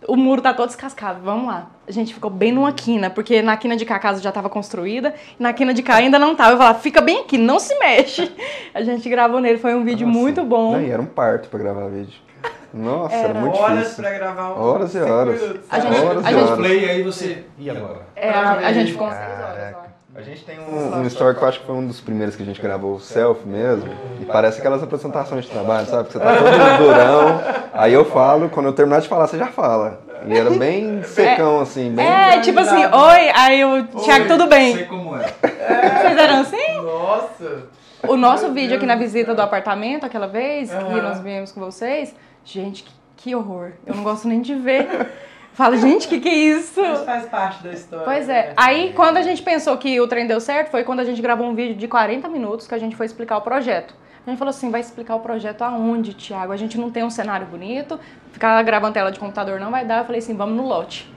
[0.06, 1.70] O muro tá todo descascado, vamos lá.
[1.88, 4.48] A gente ficou bem numa quina, porque na quina de cá a casa já estava
[4.50, 6.52] construída, e na quina de cá ainda não tava.
[6.52, 8.30] Eu falava, fica bem aqui, não se mexe.
[8.74, 10.18] A gente gravou nele, foi um vídeo Nossa.
[10.20, 10.72] muito bom.
[10.72, 12.20] Não, e era um parto pra gravar vídeo.
[12.74, 13.40] Nossa, era, Era.
[13.40, 14.04] muito Horas difícil.
[14.04, 14.60] pra gravar um.
[14.62, 15.40] Horas e horas.
[15.40, 16.58] minutos, A gente- Horas a e gente- horas.
[16.58, 17.44] Play aí você.
[17.58, 18.00] E agora?
[18.14, 19.76] É, a, a gente ficou umas três horas.
[20.16, 22.42] A gente tem um, um story que eu acho que foi um dos primeiros que
[22.42, 23.92] a gente gravou, selfie mesmo.
[24.18, 26.06] E parece aquelas apresentações de trabalho, sabe?
[26.06, 27.40] Que você tá todo durão.
[27.74, 30.00] Aí eu falo, quando eu terminar de falar, você já fala.
[30.26, 32.06] E era bem secão, assim, bem.
[32.06, 34.76] É, tipo assim, oi, aí o Thiago, tudo bem.
[34.76, 35.22] Sei como é.
[35.22, 36.74] Vocês eram assim?
[36.82, 37.62] Nossa!
[38.08, 42.14] O nosso vídeo aqui na visita do apartamento, aquela vez, que nós viemos com vocês,
[42.42, 43.72] gente, que, que horror.
[43.86, 44.88] Eu não gosto nem de ver.
[45.56, 46.80] Falo, gente, que que é isso?
[46.82, 48.04] Mas faz parte da história.
[48.04, 48.38] Pois né?
[48.38, 48.52] é.
[48.56, 51.46] Aí, quando a gente pensou que o trem deu certo, foi quando a gente gravou
[51.46, 53.94] um vídeo de 40 minutos que a gente foi explicar o projeto.
[54.26, 56.52] A gente falou assim, vai explicar o projeto aonde, Thiago?
[56.52, 57.98] A gente não tem um cenário bonito,
[58.32, 59.98] ficar gravando tela de computador não vai dar.
[60.00, 61.10] Eu falei assim, vamos no lote.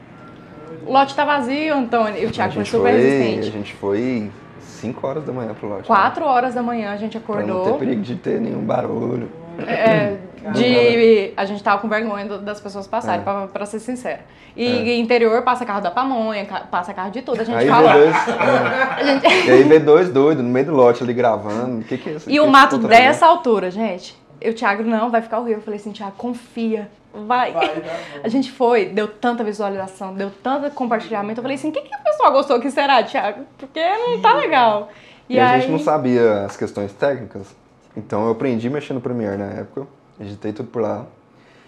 [0.86, 2.21] O lote tá vazio, Antônio.
[2.21, 3.52] E o a Thiago foi gente super foi, a resistente.
[3.52, 5.82] gente foi 5 horas da manhã pro lote.
[5.82, 5.88] né?
[5.88, 7.78] Quatro horas da manhã a gente Pra não ter acordou.
[7.80, 9.30] perigo de ter nenhum barulho.
[9.67, 10.15] É,
[10.54, 11.34] de.
[11.38, 13.23] A gente tava com vergonha das pessoas passarem, É.
[13.23, 14.21] pra, pra ser sincera.
[14.56, 17.41] E interior passa carro da pamonha, passa carro de tudo.
[17.41, 17.93] A gente Aí fala.
[17.93, 18.15] dois.
[18.15, 18.32] é.
[18.99, 21.82] a gente- E aí vê dois doidos no meio do lote ali gravando.
[21.82, 22.30] O que, que é isso?
[22.30, 24.17] E Que o que mato dessa altura, gente.
[24.41, 25.58] E o Thiago, não, vai ficar horrível.
[25.60, 26.89] Eu falei assim, Thiago, confia.
[27.13, 27.52] Vai.
[27.54, 27.82] Vai.
[28.23, 31.39] A gente foi, deu tanta visualização, deu tanto compartilhamento.
[31.39, 33.41] Eu falei assim, o que, que o pessoal gostou que será, Thiago?
[33.58, 34.89] Porque não tá legal.
[35.30, 37.56] E, a gente não sabia as questões técnicas.
[37.95, 39.88] Então eu aprendi mexendo no Premiere na época.
[40.19, 41.05] Editei tudo por lá.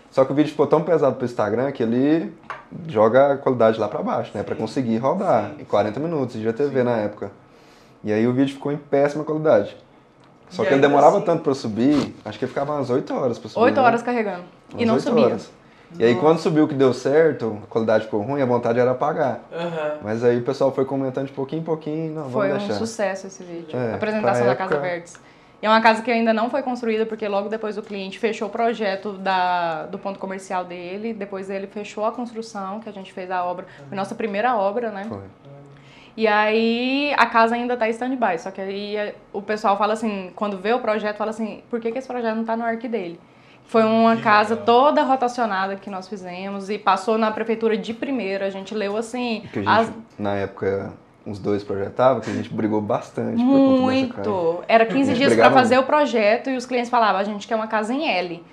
[0.10, 2.34] Só que o vídeo ficou tão pesado pro Instagram que ele
[2.88, 4.44] joga a qualidade lá pra baixo, né?
[4.44, 7.32] Pra conseguir rodar em 40 minutos de GTV na época.
[8.04, 9.76] E aí o vídeo ficou em péssima qualidade.
[10.50, 13.14] Só E que ele demorava assim- tanto pra subir, acho que ele ficava umas 8
[13.14, 13.64] horas pra subir.
[13.64, 13.82] Oito né?
[13.88, 14.44] horas carregando.
[14.78, 15.26] E não subia.
[15.28, 15.50] horas.
[15.98, 19.42] E aí quando subiu que deu certo, a qualidade ficou ruim, a vontade era apagar.
[19.54, 19.98] Aham.
[20.04, 23.44] Mas aí o pessoal foi comentando de pouquinho em pouquinho, não, Foi um sucesso esse
[23.44, 23.78] vídeo.
[23.78, 25.16] É, a apresentação da Casa época- Verdes.
[25.62, 28.48] E é uma casa que ainda não foi construída, porque logo depois o cliente fechou
[28.48, 33.14] o projeto da, do ponto comercial dele, depois ele fechou a construção, que a gente
[33.14, 33.68] fez a obra.
[33.88, 35.06] Foi nossa primeira obra, né?
[35.08, 35.22] Foi.
[36.18, 38.38] E aí a casa ainda tá em stand-by.
[38.40, 41.80] Só que aí é, o pessoal fala assim, quando vê o projeto, fala assim, por
[41.80, 43.20] que, que esse projeto não tá no arque dele?
[43.66, 48.46] Foi uma casa toda rotacionada que nós fizemos e passou na prefeitura de primeira.
[48.48, 49.44] A gente leu assim.
[49.54, 50.92] Gente, as- na época,
[51.26, 53.42] uns dois projetavam, que a gente brigou bastante.
[53.44, 54.64] Muito.
[54.68, 57.56] Era 15 gente dias para fazer o projeto e os clientes falavam, a gente quer
[57.56, 58.44] uma casa em L.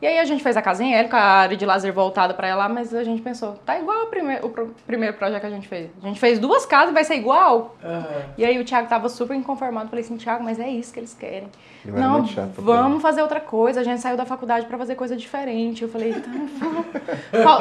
[0.00, 2.34] E aí a gente fez a casa em L, com a área de lazer voltada
[2.34, 5.46] para ela, mas a gente pensou, tá igual o primeiro, o pro- primeiro projeto que
[5.46, 5.90] a gente fez.
[6.02, 7.76] A gente fez duas casas vai ser igual.
[7.84, 8.04] Aham.
[8.36, 9.88] E aí o Thiago tava super inconformado.
[9.90, 11.48] Falei assim, Thiago, mas é isso que eles querem.
[11.84, 13.78] Eu Não, muito vamos fazer outra coisa.
[13.80, 15.82] A gente saiu da faculdade para fazer coisa diferente.
[15.82, 16.84] Eu falei, então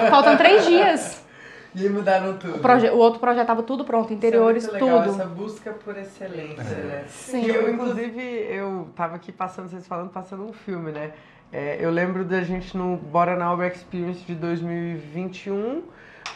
[0.10, 1.24] Faltam três dias.
[1.74, 2.56] E mudaram tudo.
[2.56, 5.22] O, proje- o outro projeto tava tudo pronto, interiores, Isso é muito legal, tudo.
[5.22, 7.06] Essa busca por excelência, né?
[7.08, 7.46] Sim.
[7.46, 11.12] E eu, inclusive, eu tava aqui passando, vocês falando, passando um filme, né?
[11.54, 15.84] É, eu lembro da gente no Bora na Obra Experience de 2021.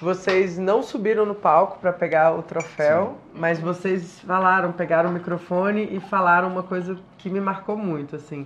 [0.01, 5.87] Vocês não subiram no palco para pegar o troféu, mas vocês falaram, pegaram o microfone
[5.89, 8.45] e falaram uma coisa que me marcou muito, assim.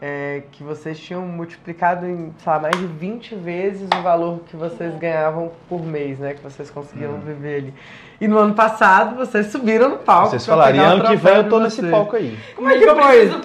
[0.00, 4.56] É, que vocês tinham multiplicado em, sei lá, mais de 20 vezes o valor que
[4.56, 6.34] vocês ganhavam por mês, né?
[6.34, 7.74] Que vocês conseguiam viver ali.
[8.20, 10.30] E no ano passado, vocês subiram no palco.
[10.30, 12.38] Vocês e ano que vem eu tô nesse palco aí.
[12.54, 13.30] Como é que foi?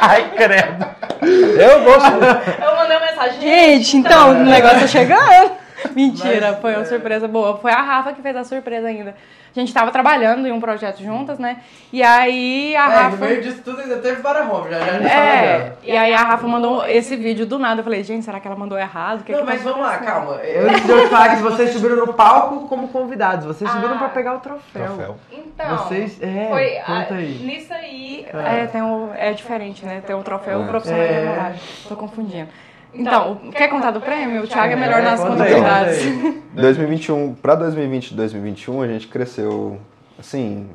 [0.00, 0.86] Ai, credo.
[1.22, 2.64] Eu vou subir.
[2.64, 3.40] Eu mandei uma mensagem.
[3.40, 5.52] Gente, então, o negócio tá chegando.
[5.94, 7.56] Mentira, foi uma surpresa boa.
[7.58, 9.14] Foi a Rafa que fez a surpresa ainda.
[9.56, 11.56] A gente tava trabalhando em um projeto juntas, né?
[11.92, 13.16] E aí a É, no Rafa.
[13.16, 16.14] meio disso tudo ainda teve para home, já já a gente fala É, e aí
[16.14, 17.80] a Rafa mandou esse vídeo do nada.
[17.80, 19.24] Eu falei, gente, será que ela mandou errado?
[19.24, 20.34] Que Não, que mas vamos lá, calma.
[20.34, 23.98] Antes de eu falar que vocês subiram no palco como convidados, vocês subiram Ah.
[23.98, 24.84] pra pegar o troféu.
[24.86, 25.16] Troféu.
[25.32, 26.22] Então, Vocês.
[26.22, 27.38] É, foi conta aí.
[27.44, 28.26] nisso aí.
[28.32, 30.02] É, tem um, é diferente, né?
[30.06, 30.66] Tem um troféu É.
[30.66, 31.54] profissional É.
[31.88, 32.48] Tô confundindo.
[32.92, 34.42] Então, quer contar do prêmio?
[34.42, 35.98] O Thiago é melhor É, nas contabilidades.
[36.04, 36.42] conta aí.
[36.54, 39.78] 2021, para 2020 e 2021, a gente cresceu,
[40.18, 40.68] assim,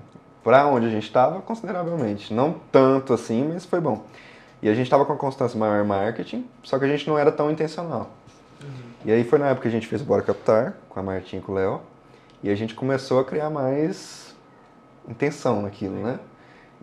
[0.44, 2.34] para onde a gente estava, consideravelmente.
[2.34, 4.04] Não tanto assim, mas foi bom.
[4.62, 7.18] E a gente estava com a constância maior em marketing, só que a gente não
[7.18, 8.10] era tão intencional.
[9.04, 11.42] E aí foi na época que a gente fez o Bora Captar, com a Martinha
[11.42, 11.82] e com o Léo,
[12.42, 14.34] e a gente começou a criar mais
[15.10, 16.18] intenção naquilo, né?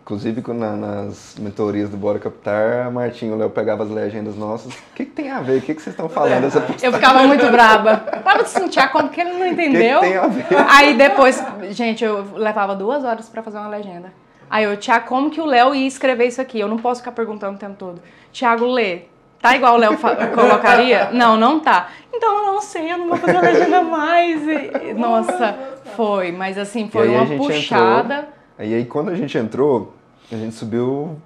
[0.03, 4.35] Inclusive na- nas mentorias do Bora Captar, a Martinha e o Léo pegavam as legendas
[4.35, 4.73] nossas.
[4.73, 5.59] O que, que tem a ver?
[5.59, 6.45] O que, que vocês estão falando?
[6.45, 7.97] Essa Eu ficava muito braba.
[7.97, 9.99] Tava assim, Thiago, como que ele não O que, que entendeu?
[9.99, 10.45] tem a ver?
[10.69, 14.11] Aí depois, gente, eu levava duas horas pra fazer uma legenda.
[14.49, 16.59] Aí eu, Thiago, como que o Léo ia escrever isso aqui?
[16.59, 18.01] Eu não posso ficar perguntando o tempo todo.
[18.33, 19.03] Thiago, lê.
[19.41, 19.97] Tá igual o Léo
[20.35, 21.09] colocaria?
[21.13, 21.89] Não, não tá.
[22.13, 24.41] Então eu não sei, eu não vou fazer legenda mais.
[24.47, 25.55] E- Nossa,
[25.95, 26.31] foi.
[26.31, 28.27] Mas assim, foi uma puxada.
[28.61, 29.91] Aí, aí quando a gente entrou,
[30.31, 31.17] a gente subiu,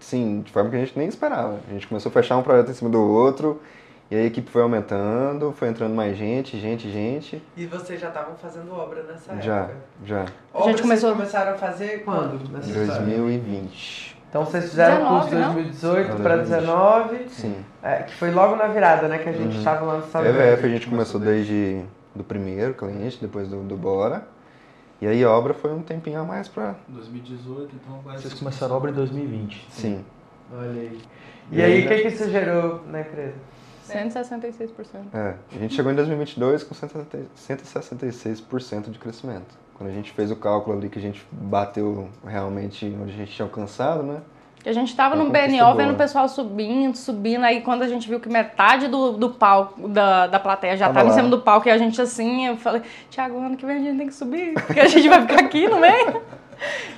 [0.00, 1.60] sim, de forma que a gente nem esperava.
[1.68, 3.62] A gente começou a fechar um projeto em cima do outro,
[4.10, 7.40] e aí a equipe foi aumentando, foi entrando mais gente, gente, gente.
[7.56, 9.76] E vocês já estavam fazendo obra nessa Já, época?
[10.04, 10.24] já.
[10.52, 12.50] Obra gente começou- Vocês começaram a fazer quando?
[12.50, 13.00] nessa história?
[13.04, 14.16] 2020.
[14.28, 15.54] Então vocês fizeram o 19, curso de não?
[15.54, 17.64] 2018 para 19, Sim.
[17.80, 19.18] é, que foi logo na virada, né?
[19.18, 20.28] Que a gente estava lá no Salve.
[20.30, 24.33] EVF a gente começou desde do primeiro cliente, depois do, do Bora.
[25.00, 26.76] E aí a obra foi um tempinho a mais pra.
[26.88, 29.66] 2018, então vai Vocês começaram a obra em 2020.
[29.70, 30.04] Sim.
[30.52, 31.00] Olha aí.
[31.50, 33.34] E E aí, o que, que isso gerou na empresa?
[33.88, 34.70] 166%.
[35.12, 39.54] É, a gente chegou em 2022 com 170 166% de crescimento.
[39.74, 43.32] Quando a gente fez o cálculo ali que a gente bateu realmente onde a gente
[43.32, 44.22] tinha alcançado, né?
[44.66, 47.44] A gente tava Uma no BNO vendo o pessoal subindo, subindo.
[47.44, 51.00] Aí quando a gente viu que metade do, do palco, da, da plateia já Tava
[51.00, 53.76] tava em cima do palco e a gente assim, eu falei, Tiago, ano que vem
[53.76, 56.22] a gente tem que subir, porque a gente vai ficar aqui no meio.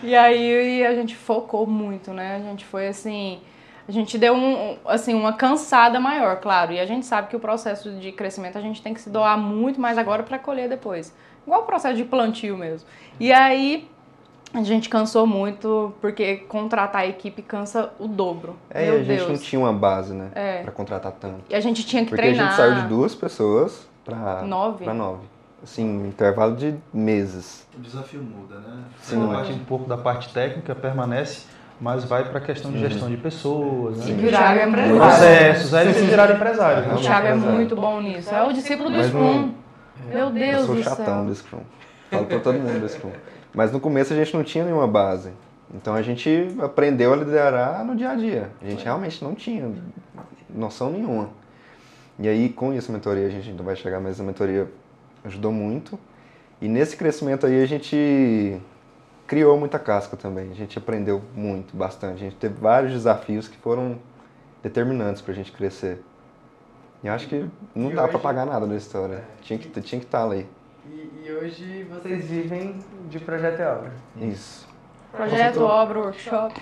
[0.03, 2.37] E aí a gente focou muito, né?
[2.37, 3.41] A gente foi assim.
[3.89, 6.73] A gente deu um, assim, uma cansada maior, claro.
[6.73, 9.39] E a gente sabe que o processo de crescimento a gente tem que se doar
[9.39, 11.15] muito mais agora para colher depois.
[11.47, 12.89] Igual o processo de plantio mesmo.
[13.21, 13.89] E aí
[14.55, 18.57] a gente cansou muito, porque contratar a equipe cansa o dobro.
[18.71, 19.29] É, e Meu a gente Deus.
[19.29, 20.31] não tinha uma base, né?
[20.35, 20.63] É.
[20.63, 21.41] Pra contratar tanto.
[21.51, 22.47] E a gente tinha que Porque treinar.
[22.47, 24.85] a gente saiu de duas pessoas pra Nove.
[24.85, 25.25] Pra nove.
[25.63, 27.67] Assim, intervalo de meses.
[27.77, 28.83] O desafio muda, né?
[29.03, 29.27] Sim.
[29.27, 31.47] Parte, um pouco da parte técnica permanece,
[31.81, 34.15] mas vai para a questão de gestão de pessoas, né?
[34.15, 35.75] o Thiago é muito processos.
[35.75, 36.93] Aí eles viraram empresários.
[36.93, 37.03] O?
[37.03, 38.33] Thiago é muito bom nisso.
[38.33, 39.53] É o discípulo do Mas Scrum.
[40.09, 41.25] Meu Eu Deus sou do chatão céu.
[41.25, 41.61] do Scrum.
[42.11, 43.11] Falo pra todo mundo do Scrum.
[43.57, 45.33] Mas no começo a gente não tinha nenhuma base.
[45.75, 48.51] Então a gente aprendeu a liderar no dia a dia.
[48.63, 49.69] A gente realmente não tinha
[50.49, 51.31] noção nenhuma.
[52.19, 54.71] E aí, com isso, a mentoria, a gente ainda vai chegar, mas a mentoria
[55.25, 55.99] ajudou muito.
[56.61, 58.59] E nesse crescimento aí a gente
[59.27, 60.51] criou muita casca também.
[60.51, 62.15] A gente aprendeu muito, bastante.
[62.17, 63.99] A gente teve vários desafios que foram
[64.63, 66.03] determinantes pra gente crescer.
[67.03, 69.25] E acho que não E dá hoje- pagar nada da história.
[69.43, 70.47] Tinha que tinha que estar ali.
[70.91, 72.77] E, e hoje vocês vivem
[73.09, 73.93] de projeto e obra.
[74.21, 74.67] Isso.
[75.13, 76.61] Projeto, obra, workshop.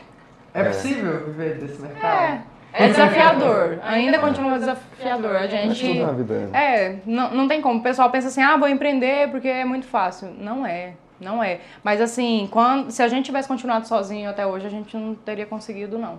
[0.53, 0.65] É, É.
[0.65, 2.05] possível viver desse mercado?
[2.33, 2.43] É.
[2.77, 3.79] É desafiador.
[3.85, 5.37] Ainda continua desafiador.
[5.37, 5.87] A Mas gente.
[5.87, 6.59] tudo na vida é.
[6.87, 7.79] É, não, não tem como.
[7.79, 10.35] O pessoal pensa assim, ah, vou empreender porque é muito fácil.
[10.37, 11.61] Não é, não é.
[11.85, 15.47] Mas assim, quando, se a gente tivesse continuado sozinho até hoje, a gente não teria
[15.47, 16.19] conseguido, não.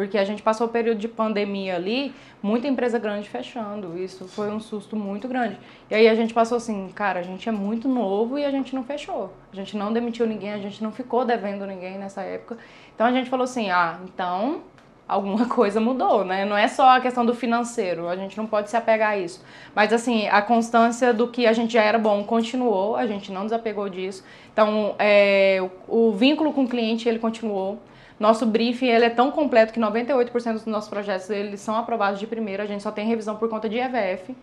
[0.00, 3.98] Porque a gente passou o período de pandemia ali, muita empresa grande fechando.
[3.98, 5.58] Isso foi um susto muito grande.
[5.90, 8.74] E aí a gente passou assim, cara, a gente é muito novo e a gente
[8.74, 9.30] não fechou.
[9.52, 12.56] A gente não demitiu ninguém, a gente não ficou devendo ninguém nessa época.
[12.94, 14.62] Então a gente falou assim, ah, então
[15.06, 16.46] alguma coisa mudou, né?
[16.46, 19.44] Não é só a questão do financeiro, a gente não pode se apegar a isso.
[19.74, 23.44] Mas assim, a constância do que a gente já era bom continuou, a gente não
[23.44, 24.24] desapegou disso.
[24.50, 27.78] Então, é, o, o vínculo com o cliente, ele continuou.
[28.20, 32.26] Nosso briefing ele é tão completo que 98% dos nossos projetos eles são aprovados de
[32.26, 34.36] primeira, a gente só tem revisão por conta de EVF.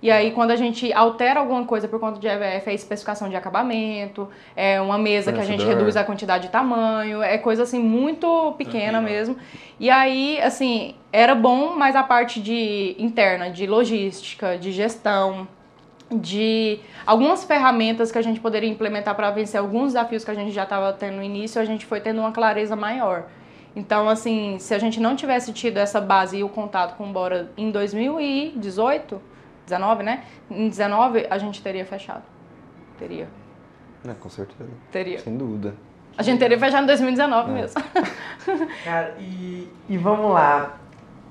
[0.00, 3.34] E aí, quando a gente altera alguma coisa por conta de EVF, é especificação de
[3.34, 7.80] acabamento, é uma mesa que a gente reduz a quantidade de tamanho, é coisa assim
[7.80, 9.36] muito pequena mesmo.
[9.80, 15.48] E aí, assim, era bom, mas a parte de interna, de logística, de gestão,
[16.18, 20.50] de algumas ferramentas que a gente poderia implementar para vencer alguns desafios que a gente
[20.52, 23.24] já estava tendo no início, a gente foi tendo uma clareza maior.
[23.76, 27.12] Então, assim, se a gente não tivesse tido essa base e o contato com o
[27.12, 29.20] Bora em 2018,
[29.66, 30.24] 19, né?
[30.50, 32.22] Em 19 a gente teria fechado.
[32.98, 33.28] Teria.
[34.06, 34.70] É, com certeza.
[34.92, 35.18] Teria.
[35.18, 35.74] Sem dúvida.
[36.16, 37.54] A gente teria fechado em 2019 é.
[37.54, 37.82] mesmo.
[38.84, 40.76] Cara, e, e vamos lá.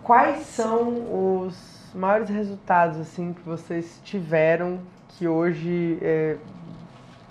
[0.04, 4.80] Quais são os maiores resultados assim que vocês tiveram
[5.10, 6.36] que hoje é,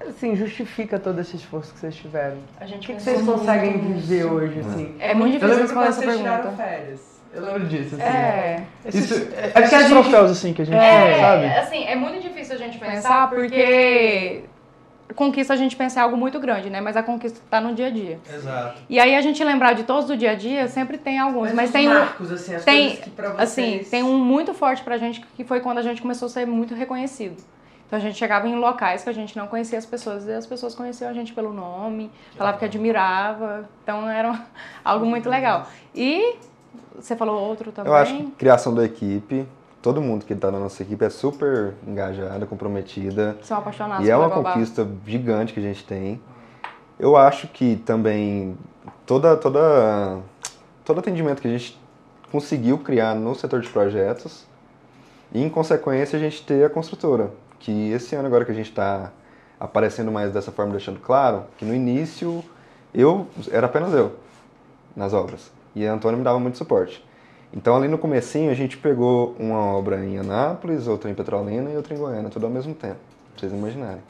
[0.06, 2.38] assim justifica todo esse esforço que vocês tiveram?
[2.60, 4.96] A gente o que, que vocês conseguem viver hoje assim?
[4.98, 6.52] É muito difícil responder essa pergunta.
[6.56, 7.12] Férias.
[7.34, 8.04] Eu lembro disso, assim.
[8.04, 8.64] É.
[8.84, 11.46] Isso, é, é esses troféus, assim, que a gente é, sabe?
[11.46, 14.44] Assim, é muito difícil a gente pensar, porque
[15.14, 16.80] conquista a gente pensa em algo muito grande, né?
[16.80, 18.20] Mas a conquista está no dia a dia.
[18.32, 18.80] Exato.
[18.88, 21.54] E aí a gente lembrar de todos do dia a dia, sempre tem alguns, mas,
[21.54, 23.40] mas tem marcos, um assim, as tem que pra vocês...
[23.40, 26.46] assim, tem um muito forte pra gente que foi quando a gente começou a ser
[26.46, 27.36] muito reconhecido.
[27.86, 30.46] Então a gente chegava em locais que a gente não conhecia as pessoas e as
[30.46, 33.68] pessoas conheciam a gente pelo nome, falavam que admirava.
[33.82, 34.46] Então era
[34.82, 35.66] algo muito legal.
[35.94, 36.36] E
[36.94, 37.92] você falou outro também?
[37.92, 39.46] Eu acho que criação da equipe,
[39.82, 43.36] todo mundo que está na nossa equipe é super engajada, comprometida.
[43.42, 46.20] São apaixonados E é uma conquista gigante que a gente tem.
[46.98, 48.56] Eu acho que também
[49.04, 50.20] toda, toda,
[50.84, 51.78] todo atendimento que a gente
[52.30, 54.46] conseguiu criar no setor de projetos
[55.34, 57.30] e, em consequência, a gente ter a construtora.
[57.58, 59.10] Que esse ano, agora que a gente está
[59.58, 62.42] aparecendo mais dessa forma, deixando claro que no início
[62.94, 64.12] eu era apenas eu
[64.94, 67.04] nas obras e a Antônia me dava muito suporte.
[67.52, 71.76] Então ali no comecinho a gente pegou uma obra em Anápolis, outra em Petrolina e
[71.76, 72.96] outra em Goiânia, tudo ao mesmo tempo,
[73.30, 74.02] pra vocês imaginarem.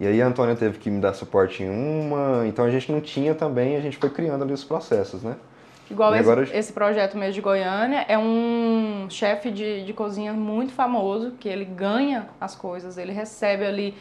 [0.00, 3.00] E aí a Antônia teve que me dar suporte em uma, então a gente não
[3.00, 5.36] tinha também, a gente foi criando ali os processos, né?
[5.88, 6.48] Igual esse, agora...
[6.56, 11.64] esse, projeto mesmo de Goiânia, é um chefe de, de cozinha muito famoso, que ele
[11.64, 13.94] ganha as coisas, ele recebe ali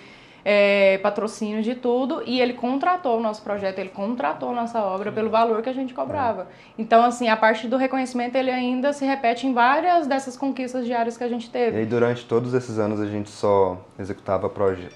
[0.43, 5.11] é, patrocínio de tudo e ele contratou o nosso projeto, ele contratou a nossa obra
[5.11, 6.47] pelo valor que a gente cobrava.
[6.77, 11.17] Então, assim, a parte do reconhecimento ele ainda se repete em várias dessas conquistas diárias
[11.17, 11.77] que a gente teve.
[11.77, 14.51] E aí, durante todos esses anos, a gente só executava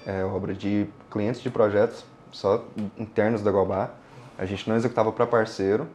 [0.06, 2.64] é, obra de clientes de projetos, só
[2.98, 3.90] internos da Gobá.
[4.38, 5.88] A gente não executava para parceiro,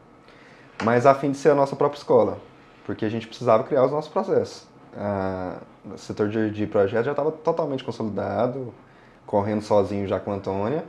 [0.84, 2.39] mas a fim de ser a nossa própria escola,
[2.86, 4.68] porque a gente precisava criar os nossos processos.
[4.97, 8.74] Ah, o setor de, de projeto já estava totalmente consolidado,
[9.32, 10.84] correndo sozinho já com a Antônia.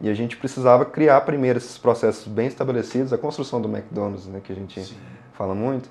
[0.00, 4.40] E a gente precisava criar primeiro esses processos bem estabelecidos, a construção do McDonald's, né,
[4.44, 4.96] que a gente Sim.
[5.32, 5.88] fala muito,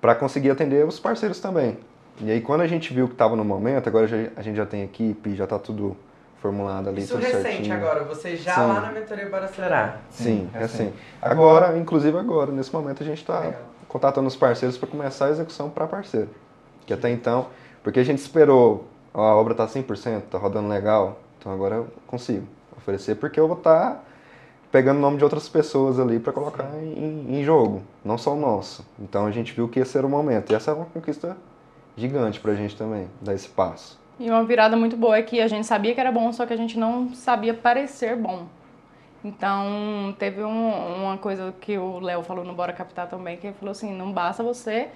[0.00, 1.76] para conseguir atender os parceiros também.
[2.20, 4.82] E aí quando a gente viu que estava no momento, agora a gente já tem
[4.82, 5.96] equipe, já está tudo
[6.40, 7.74] formulado ali, Isso tudo recente certinho.
[7.76, 8.60] agora, você já Sim.
[8.66, 9.98] lá na mentoria Baracerá.
[10.10, 10.92] Sim, é assim.
[11.22, 13.52] Agora, inclusive agora, nesse momento a gente está
[13.86, 16.30] contatando os parceiros para começar a execução para parceiro.
[16.86, 17.46] Que até então,
[17.82, 21.88] porque a gente esperou, ó, a obra está 100%, está rodando legal, então agora eu
[22.06, 24.00] consigo oferecer porque eu vou estar tá
[24.72, 28.40] pegando o nome de outras pessoas ali para colocar em, em, jogo, não só o
[28.40, 28.82] nosso.
[28.98, 30.50] Então a gente viu que esse era o momento.
[30.50, 31.36] E essa é uma conquista
[31.94, 34.00] gigante para a gente também, dar esse passo.
[34.18, 36.54] E uma virada muito boa é que a gente sabia que era bom, só que
[36.54, 38.46] a gente não sabia parecer bom.
[39.22, 43.56] Então, teve um, uma coisa que o Léo falou no Bora Captar também, que ele
[43.60, 44.88] falou assim, não basta você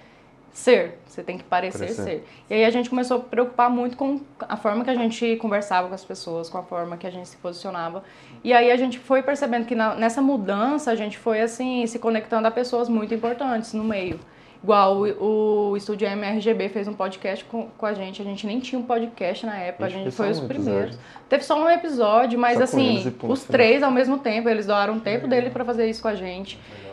[0.53, 2.29] ser, você tem que parecer, parecer, ser.
[2.51, 5.89] E aí a gente começou a preocupar muito com a forma que a gente conversava
[5.89, 8.03] com as pessoas, com a forma que a gente se posicionava.
[8.43, 11.99] E aí a gente foi percebendo que na, nessa mudança a gente foi assim se
[11.99, 14.19] conectando a pessoas muito importantes no meio.
[14.63, 18.59] Igual o, o Estúdio MRGB fez um podcast com, com a gente, a gente nem
[18.59, 20.99] tinha um podcast na época, a gente, foi os um primeiros.
[21.29, 25.01] Teve só um episódio, mas só assim, os três ao mesmo tempo, eles doaram o
[25.01, 26.88] tempo dele para fazer isso com a gente é,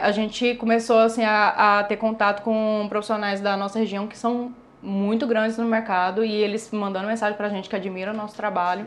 [0.00, 4.52] a gente começou assim, a, a ter contato com profissionais da nossa região que são
[4.82, 8.36] muito grandes no mercado e eles mandando mensagem para a gente que admiram o nosso
[8.36, 8.86] trabalho.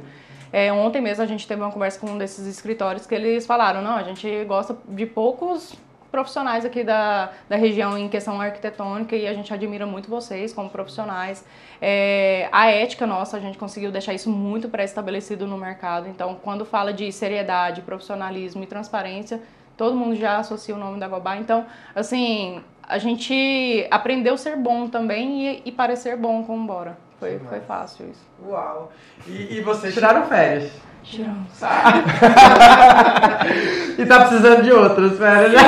[0.52, 3.82] É, ontem mesmo a gente teve uma conversa com um desses escritórios que eles falaram,
[3.82, 5.76] não, a gente gosta de poucos
[6.16, 10.70] profissionais aqui da, da região em questão arquitetônica e a gente admira muito vocês como
[10.70, 11.44] profissionais.
[11.82, 16.08] É, a ética nossa, a gente conseguiu deixar isso muito pré-estabelecido no mercado.
[16.08, 19.42] Então, quando fala de seriedade, profissionalismo e transparência,
[19.78, 21.38] todo mundo já associa o nome da Gobá.
[21.38, 26.66] Então, assim, a gente aprendeu a ser bom também e, e parecer bom com o
[26.66, 26.98] Bora.
[27.20, 28.24] Foi, foi fácil isso.
[28.46, 28.92] Uau!
[29.28, 30.72] E, e vocês tiraram férias?
[31.02, 31.62] Tiramos.
[33.98, 35.62] e tá precisando de outras férias, né?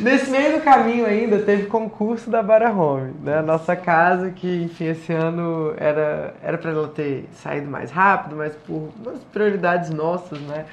[0.00, 3.40] Nesse meio do caminho ainda teve concurso da Bara Home, né?
[3.42, 8.54] Nossa casa que, enfim, esse ano era era para ela ter saído mais rápido, mas
[8.54, 10.66] por umas prioridades nossas, né?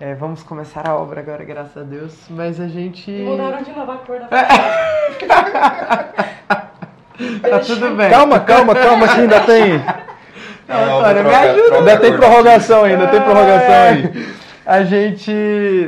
[0.00, 2.14] É, vamos começar a obra agora, graças a Deus.
[2.30, 3.10] Mas a gente.
[3.10, 4.28] Mudaram de novo a cor da
[7.42, 8.08] Tá tudo bem.
[8.08, 9.78] Calma, calma, calma, que ainda tem.
[10.66, 11.76] Não, Antônio, me ajuda.
[11.76, 13.88] Ainda tem prorrogação ainda, tem prorrogação É.
[13.90, 14.28] aí.
[14.64, 15.30] A gente,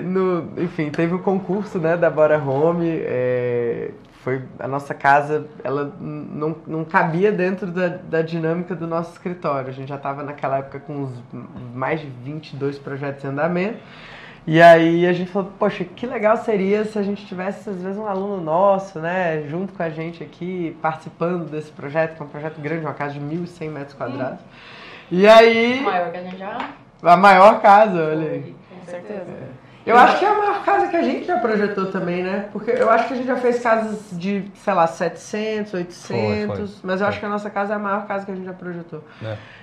[0.04, 3.00] no, enfim, teve o concurso né, da Bora Home.
[3.02, 3.92] é,
[4.22, 9.68] foi a nossa casa, ela não, não cabia dentro da, da dinâmica do nosso escritório.
[9.68, 11.22] A gente já estava naquela época com uns
[11.74, 13.78] mais de 22 projetos em andamento.
[14.46, 17.98] E aí a gente falou, poxa, que legal seria se a gente tivesse, às vezes,
[17.98, 22.28] um aluno nosso, né, junto com a gente aqui, participando desse projeto, que é um
[22.28, 24.40] projeto grande, uma casa de 1.100 metros quadrados.
[25.10, 26.70] E aí, Maior que a gente já.
[27.02, 28.56] a maior casa, olha aí.
[28.70, 29.26] Com certeza.
[29.84, 32.48] Eu acho que é a maior casa que a gente já projetou também, né?
[32.52, 36.56] Porque eu acho que a gente já fez casas de, sei lá, 700, 800, Foi,
[36.56, 36.68] foi.
[36.84, 37.20] mas eu acho Foi.
[37.20, 39.02] que a nossa casa é a maior casa que a gente já projetou.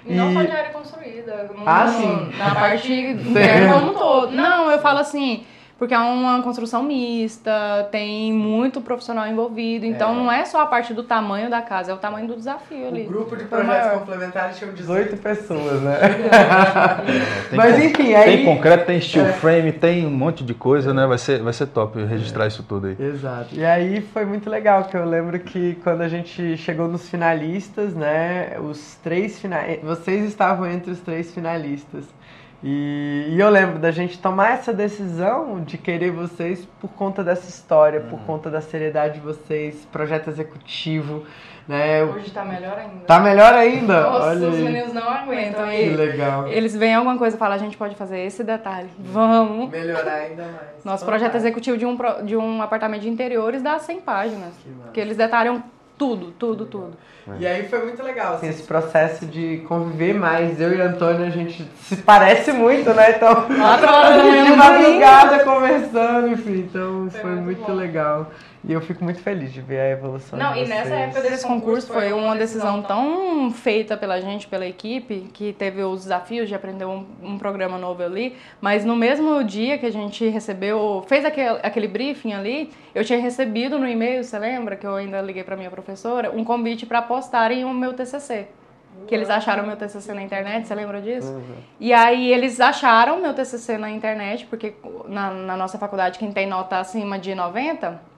[0.06, 1.50] E não só de área construída.
[1.56, 2.32] no- Ah, sim.
[2.38, 4.32] Na parte interna como um todo.
[4.34, 5.46] Não, eu falo assim,
[5.80, 10.16] porque é uma construção mista, tem muito profissional envolvido, então É.
[10.16, 13.04] não é só a parte do tamanho da casa, é o tamanho do desafio ali.
[13.04, 14.00] O grupo de projetos maior.
[14.00, 15.98] complementares tinha 18 pessoas, né?
[17.50, 18.38] Tem Mas con- enfim, aí...
[18.38, 19.34] Tem concreto, tem steel É.
[19.34, 21.08] frame, tem um monte de coisa, né?
[21.08, 22.98] Vai ser, vai ser top registrar isso tudo aí.
[23.00, 23.56] Exato.
[23.56, 27.94] E aí foi muito legal, que eu lembro que quando a gente chegou nos finalistas,
[27.94, 32.04] né, os três finalistas, vocês estavam entre os três finalistas.
[32.62, 37.50] E, e eu lembro da gente tomar essa decisão de querer vocês por conta dessa
[37.50, 41.24] história, por conta da seriedade de vocês, projeto executivo,
[41.66, 42.04] né?
[42.04, 43.06] Hoje tá melhor ainda.
[43.06, 44.02] Tá melhor ainda?
[44.02, 44.64] Nossa, Olha os aí.
[44.64, 45.70] meninos não aguentam.
[45.70, 46.48] Que legal.
[46.50, 48.90] eles veem alguma coisa e falam, a gente pode fazer esse detalhe.
[48.98, 49.70] Vamos.
[49.70, 50.84] Melhorar ainda mais.
[50.84, 51.60] Nosso projeto Fantástico.
[51.60, 54.54] executivo de um, de um apartamento de interiores dá 100 páginas.
[54.62, 54.70] Que.
[54.70, 55.64] Porque eles detalham
[56.00, 56.98] tudo, tudo, tudo.
[57.38, 60.60] E aí foi muito legal, assim, esse processo de conviver mais.
[60.60, 63.12] Eu e Antônio, a gente se parece muito, né?
[63.12, 66.62] Então, Quatro horas de madrugada conversando, enfim.
[66.62, 68.32] Então, Foi foi, muito muito legal.
[68.62, 71.00] E eu fico muito feliz de ver a evolução Não, de e nessa vocês.
[71.02, 76.04] época desse concurso foi uma decisão tão feita pela gente, pela equipe, que teve os
[76.04, 80.28] desafios de aprender um, um programa novo ali, mas no mesmo dia que a gente
[80.28, 84.96] recebeu, fez aquele, aquele briefing ali, eu tinha recebido no e-mail, você lembra, que eu
[84.96, 88.48] ainda liguei pra minha professora, um convite para postarem o meu TCC.
[89.08, 91.42] Que eles acharam meu TCC na internet, você lembra disso?
[91.80, 94.74] E aí eles acharam meu TCC na internet, porque
[95.08, 98.09] na, na nossa faculdade quem tem nota acima de 90,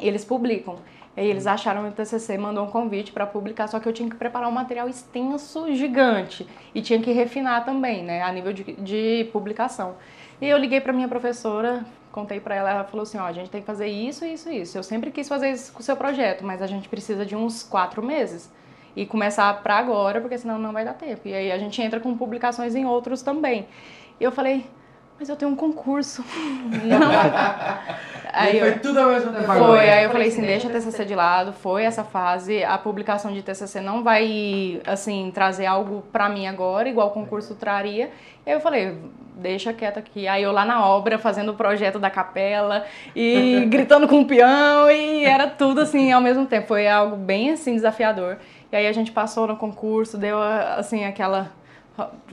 [0.00, 0.76] eles publicam.
[1.16, 4.08] E aí eles acharam meu TCC, mandou um convite para publicar, só que eu tinha
[4.08, 8.62] que preparar um material extenso, gigante, e tinha que refinar também, né, a nível de,
[8.74, 9.96] de publicação.
[10.40, 13.50] E eu liguei para minha professora, contei para ela, ela falou assim, ó, a gente
[13.50, 14.78] tem que fazer isso, isso, isso.
[14.78, 17.64] Eu sempre quis fazer isso com o seu projeto, mas a gente precisa de uns
[17.64, 18.50] quatro meses
[18.94, 21.26] e começar para agora, porque senão não vai dar tempo.
[21.26, 23.66] E aí a gente entra com publicações em outros também.
[24.20, 24.66] E eu falei,
[25.18, 26.24] mas eu tenho um concurso.
[26.84, 27.10] não.
[28.32, 29.78] Aí foi eu, tudo ao mesmo tempo agora.
[29.78, 33.32] foi, aí eu falei assim, deixa a TCC de lado, foi essa fase, a publicação
[33.32, 38.10] de TCC não vai, assim, trazer algo pra mim agora, igual o concurso traria.
[38.46, 38.96] E aí eu falei,
[39.38, 40.28] deixa quieto aqui.
[40.28, 44.90] Aí eu lá na obra, fazendo o projeto da capela, e gritando com o peão,
[44.90, 46.68] e era tudo, assim, ao mesmo tempo.
[46.68, 48.36] Foi algo bem, assim, desafiador.
[48.70, 50.38] E aí a gente passou no concurso, deu,
[50.76, 51.50] assim, aquela...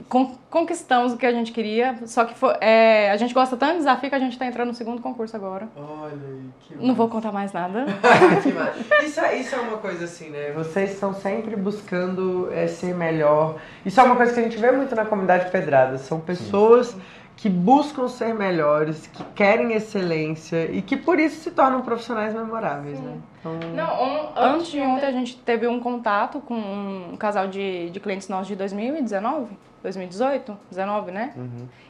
[0.08, 3.72] Con- conquistamos o que a gente queria, só que foi, é, a gente gosta tanto
[3.72, 5.68] de desafio que a gente tá entrando no segundo concurso agora.
[5.76, 7.84] Olha aí, que Não vou contar mais nada.
[8.42, 9.04] Que massa.
[9.04, 10.52] isso, é, isso é uma coisa assim, né?
[10.52, 13.56] Vocês estão sempre buscando é, ser melhor.
[13.84, 15.98] Isso é uma coisa que a gente vê muito na comunidade pedrada.
[15.98, 16.96] São pessoas
[17.36, 22.98] que buscam ser melhores, que querem excelência e que por isso se tornam profissionais memoráveis,
[22.98, 23.18] né?
[23.40, 27.90] Então, Não, on- antes de ontem a gente teve um contato com um casal de,
[27.90, 31.34] de clientes nossos de 2019, 2018, 19, né?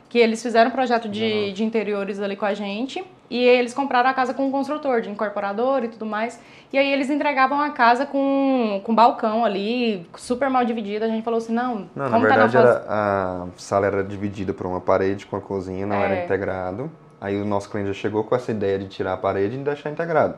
[0.08, 4.08] Que eles fizeram um projeto de, de interiores ali com a gente e eles compraram
[4.10, 6.40] a casa com um construtor, de incorporador e tudo mais.
[6.72, 11.04] E aí eles entregavam a casa com, com balcão ali, super mal dividido.
[11.04, 12.76] A gente falou assim, não, Não, na verdade tá na fase...
[12.78, 16.04] era, a sala era dividida por uma parede com a cozinha, não É.
[16.04, 16.90] era integrado.
[17.20, 19.90] Aí o nosso cliente já chegou com essa ideia de tirar a parede e deixar
[19.90, 20.34] integrado.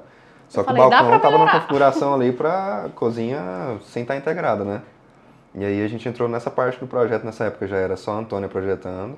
[0.48, 1.60] Só Eu que falei, o balcão pra tava na melhorar.
[1.60, 3.40] configuração ali pra cozinha
[3.84, 4.80] sem estar integrada, né?
[5.54, 8.16] E aí a gente entrou nessa parte do projeto nessa época, já era só a
[8.16, 9.16] Antônia projetando.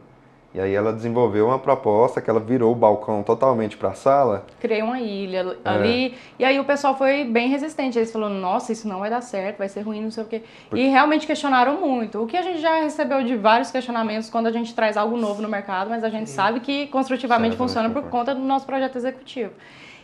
[0.53, 4.44] E aí ela desenvolveu uma proposta que ela virou o balcão totalmente para a sala.
[4.59, 6.16] Criei uma ilha ali.
[6.40, 7.96] E aí o pessoal foi bem resistente.
[7.96, 10.42] Eles falaram, nossa, isso não vai dar certo, vai ser ruim, não sei o quê.
[10.74, 12.20] E realmente questionaram muito.
[12.20, 15.40] O que a gente já recebeu de vários questionamentos quando a gente traz algo novo
[15.40, 16.36] no mercado, mas a gente Sim.
[16.36, 19.53] sabe que construtivamente Certo, funciona por conta do nosso projeto executivo.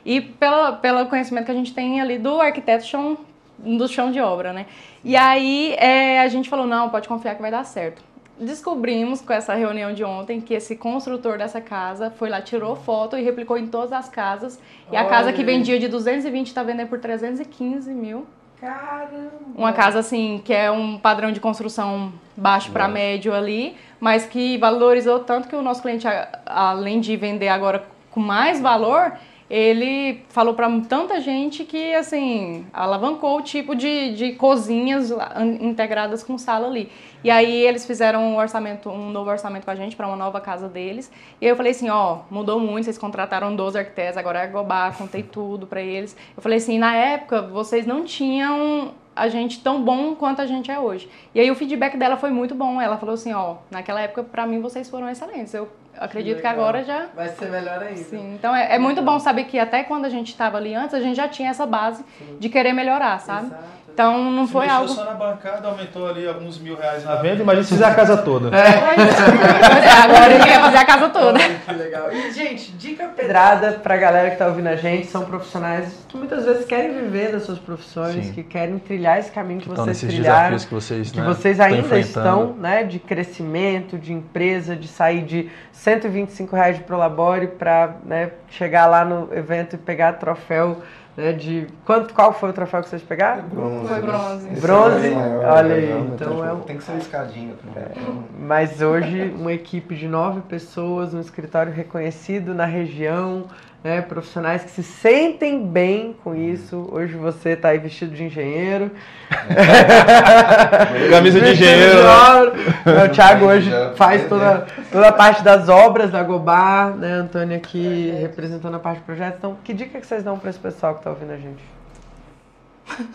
[0.04, 3.18] E pela, pelo conhecimento que a gente tem ali do arquiteto chão,
[3.58, 4.66] do chão de obra, né?
[5.02, 8.00] E aí é, a gente falou, não, pode confiar que vai dar certo
[8.38, 13.16] descobrimos com essa reunião de ontem que esse construtor dessa casa foi lá, tirou foto
[13.16, 14.58] e replicou em todas as casas.
[14.90, 15.00] E Olha.
[15.00, 18.26] a casa que vendia de 220 está vendendo por 315 mil.
[18.60, 19.30] Caramba!
[19.54, 24.56] Uma casa assim, que é um padrão de construção baixo para médio ali, mas que
[24.58, 26.06] valorizou tanto que o nosso cliente,
[26.46, 29.12] além de vender agora com mais valor,
[29.48, 35.12] ele falou para tanta gente que, assim, alavancou o tipo de, de cozinhas
[35.60, 36.90] integradas com sala ali.
[37.22, 40.40] E aí eles fizeram um orçamento, um novo orçamento com a gente para uma nova
[40.40, 41.10] casa deles.
[41.40, 44.90] E aí eu falei assim, ó, mudou muito, vocês contrataram 12 arquitetos, agora é Gobá,
[44.90, 46.16] contei tudo para eles.
[46.36, 50.70] Eu falei assim, na época vocês não tinham a gente tão bom quanto a gente
[50.70, 51.08] é hoje.
[51.34, 52.80] E aí o feedback dela foi muito bom.
[52.80, 55.54] Ela falou assim, ó, naquela época para mim vocês foram excelentes.
[55.54, 55.68] Eu
[55.98, 58.04] acredito que, que, agora já vai ser melhor ainda.
[58.04, 58.34] Sim.
[58.34, 61.00] Então é, é muito bom saber que até quando a gente estava ali antes, a
[61.00, 62.36] gente já tinha essa base Sim.
[62.38, 63.46] de querer melhorar, sabe?
[63.46, 63.85] Exato.
[63.96, 64.90] Então não se foi algo.
[64.90, 67.42] só na bancada, aumentou ali alguns mil reais na venda.
[67.42, 68.54] Imagina se fizer a casa toda.
[68.54, 68.60] É.
[68.60, 69.90] é.
[70.04, 71.38] Agora ele quer fazer a casa toda.
[71.38, 72.12] que legal.
[72.12, 76.44] E, gente, dica pedrada pra galera que tá ouvindo a gente, são profissionais que muitas
[76.44, 78.32] vezes querem viver das suas profissões, Sim.
[78.34, 80.58] que querem trilhar esse caminho que, que vocês trilharam.
[80.58, 82.84] que vocês, que né, vocês ainda estão, né?
[82.84, 89.06] De crescimento, de empresa, de sair de 125 reais de Prolabore para né, chegar lá
[89.06, 90.82] no evento e pegar troféu
[91.16, 93.44] né, de quanto, qual foi o troféu que vocês pegaram?
[93.48, 93.88] Bronze.
[93.88, 94.48] Foi bronze.
[94.60, 95.06] Bronze?
[95.06, 97.84] É Olha aí, então é Tem que ser uma escadinha também.
[97.84, 97.94] É,
[98.38, 103.46] mas hoje uma equipe de nove pessoas, um escritório reconhecido na região,
[103.82, 106.88] né, profissionais que se sentem bem com isso.
[106.90, 108.90] Hoje você está aí vestido de engenheiro.
[109.30, 111.08] É.
[111.10, 112.02] Camisa de engenheiro.
[112.02, 113.04] Né?
[113.04, 117.12] O Thiago hoje faz toda, toda a parte das obras da Gobar, né?
[117.12, 119.36] Antônio aqui representando a parte do projeto.
[119.38, 121.64] Então, que dica que vocês dão para esse pessoal que está ouvindo a gente?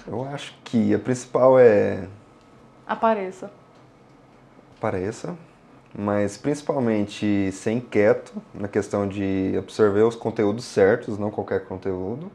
[0.07, 1.99] Eu acho que a principal é.
[2.87, 3.51] Apareça.
[4.77, 5.35] Apareça
[5.93, 12.31] mas principalmente ser inquieto na questão de absorver os conteúdos certos, não qualquer conteúdo,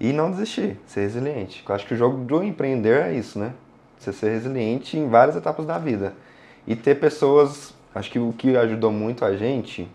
[0.00, 1.64] e não desistir, ser resiliente.
[1.66, 3.52] Eu acho que o jogo do empreender é isso, né?
[3.98, 6.14] Você ser resiliente em várias etapas da vida.
[6.66, 9.88] E ter pessoas, acho que o que ajudou muito a gente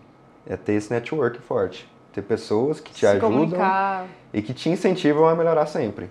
[0.46, 1.88] é ter esse network forte.
[2.12, 4.06] Ter pessoas que te Se ajudam comunicar.
[4.32, 6.08] e que te incentivam a melhorar sempre.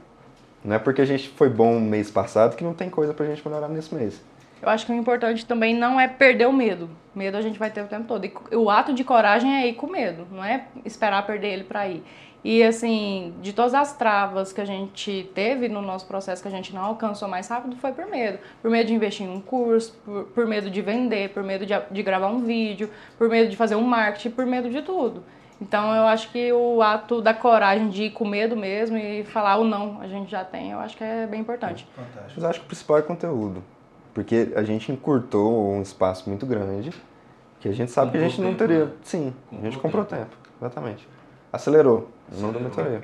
[0.64, 3.46] Não é porque a gente foi bom mês passado que não tem coisa pra gente
[3.46, 4.22] melhorar nesse mês.
[4.62, 6.90] Eu acho que o importante também não é perder o medo.
[7.16, 8.26] Medo a gente vai ter o tempo todo.
[8.26, 11.88] E o ato de coragem é ir com medo, não é esperar perder ele para
[11.88, 12.04] ir.
[12.44, 16.52] E assim, de todas as travas que a gente teve no nosso processo que a
[16.52, 18.40] gente não alcançou mais rápido, foi por medo.
[18.62, 21.74] Por medo de investir em um curso, por, por medo de vender, por medo de,
[21.92, 25.24] de gravar um vídeo, por medo de fazer um marketing, por medo de tudo.
[25.62, 29.58] Então eu acho que o ato da coragem de ir com medo mesmo e falar
[29.58, 31.86] o não a gente já tem, eu acho que é bem importante.
[31.94, 32.34] Fantástico.
[32.36, 33.62] Mas acho que o principal é conteúdo.
[34.14, 36.92] Porque a gente encurtou um espaço muito grande
[37.60, 38.86] que a gente sabe comprou que a gente não teria.
[38.86, 38.92] Né?
[39.04, 40.24] Sim, comprou a gente comprou tempo.
[40.24, 40.38] tempo.
[40.62, 41.08] exatamente.
[41.52, 43.02] Acelerou, não da mentoria.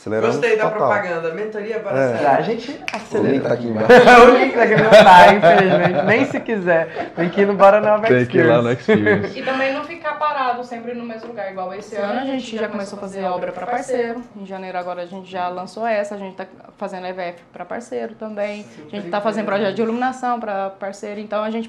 [0.00, 0.78] Aceleramos Gostei da total.
[0.78, 2.04] propaganda, mentoria para é.
[2.04, 2.36] acelerar.
[2.36, 3.10] A gente acelera.
[3.20, 3.92] O link tá aqui embaixo.
[3.92, 6.06] o link tá aqui não tá, infelizmente.
[6.06, 7.12] Nem se quiser.
[7.14, 9.38] Tem que ir no Bora Nova Tem que ir lá no Experience.
[9.38, 11.50] E também não ficar parado sempre no mesmo lugar.
[11.50, 14.22] Igual esse ano a gente já começou a fazer obra para parceiro.
[14.34, 16.14] Em janeiro agora a gente já lançou essa.
[16.14, 16.46] A gente tá
[16.78, 18.64] fazendo EVF para parceiro também.
[18.90, 21.20] A gente tá fazendo projeto de iluminação para parceiro.
[21.20, 21.68] Então a gente...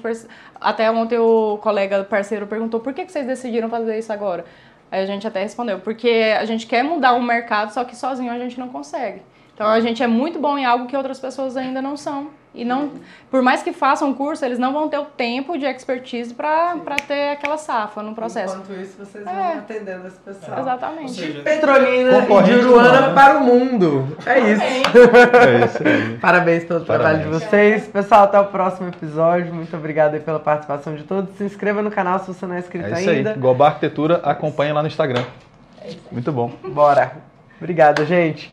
[0.58, 4.46] Até ontem o colega parceiro perguntou por que vocês decidiram fazer isso agora?
[4.92, 8.30] Aí a gente até respondeu, porque a gente quer mudar o mercado, só que sozinho
[8.30, 9.22] a gente não consegue.
[9.54, 12.30] Então a gente é muito bom em algo que outras pessoas ainda não são.
[12.54, 12.90] E não,
[13.30, 16.96] por mais que façam um curso, eles não vão ter o tempo de expertise para
[17.06, 18.54] ter aquela safa no processo.
[18.56, 19.32] Enquanto isso, vocês é.
[19.32, 20.60] vão atendendo esse pessoal.
[20.60, 21.32] Exatamente.
[21.32, 24.16] De Petrolina e de Uruana para o mundo.
[24.26, 24.62] É isso.
[24.62, 26.18] É isso aí.
[26.20, 27.22] Parabéns pelo Parabéns.
[27.22, 27.88] trabalho de vocês.
[27.88, 29.54] Pessoal, até o próximo episódio.
[29.54, 31.34] Muito obrigado pela participação de todos.
[31.36, 33.30] Se inscreva no canal se você não é inscrito é isso ainda.
[33.32, 33.38] Aí.
[33.38, 35.24] Gobar Arquitetura, acompanhe lá no Instagram.
[36.10, 36.52] Muito bom.
[36.64, 37.12] Bora.
[37.58, 38.50] Obrigado, gente.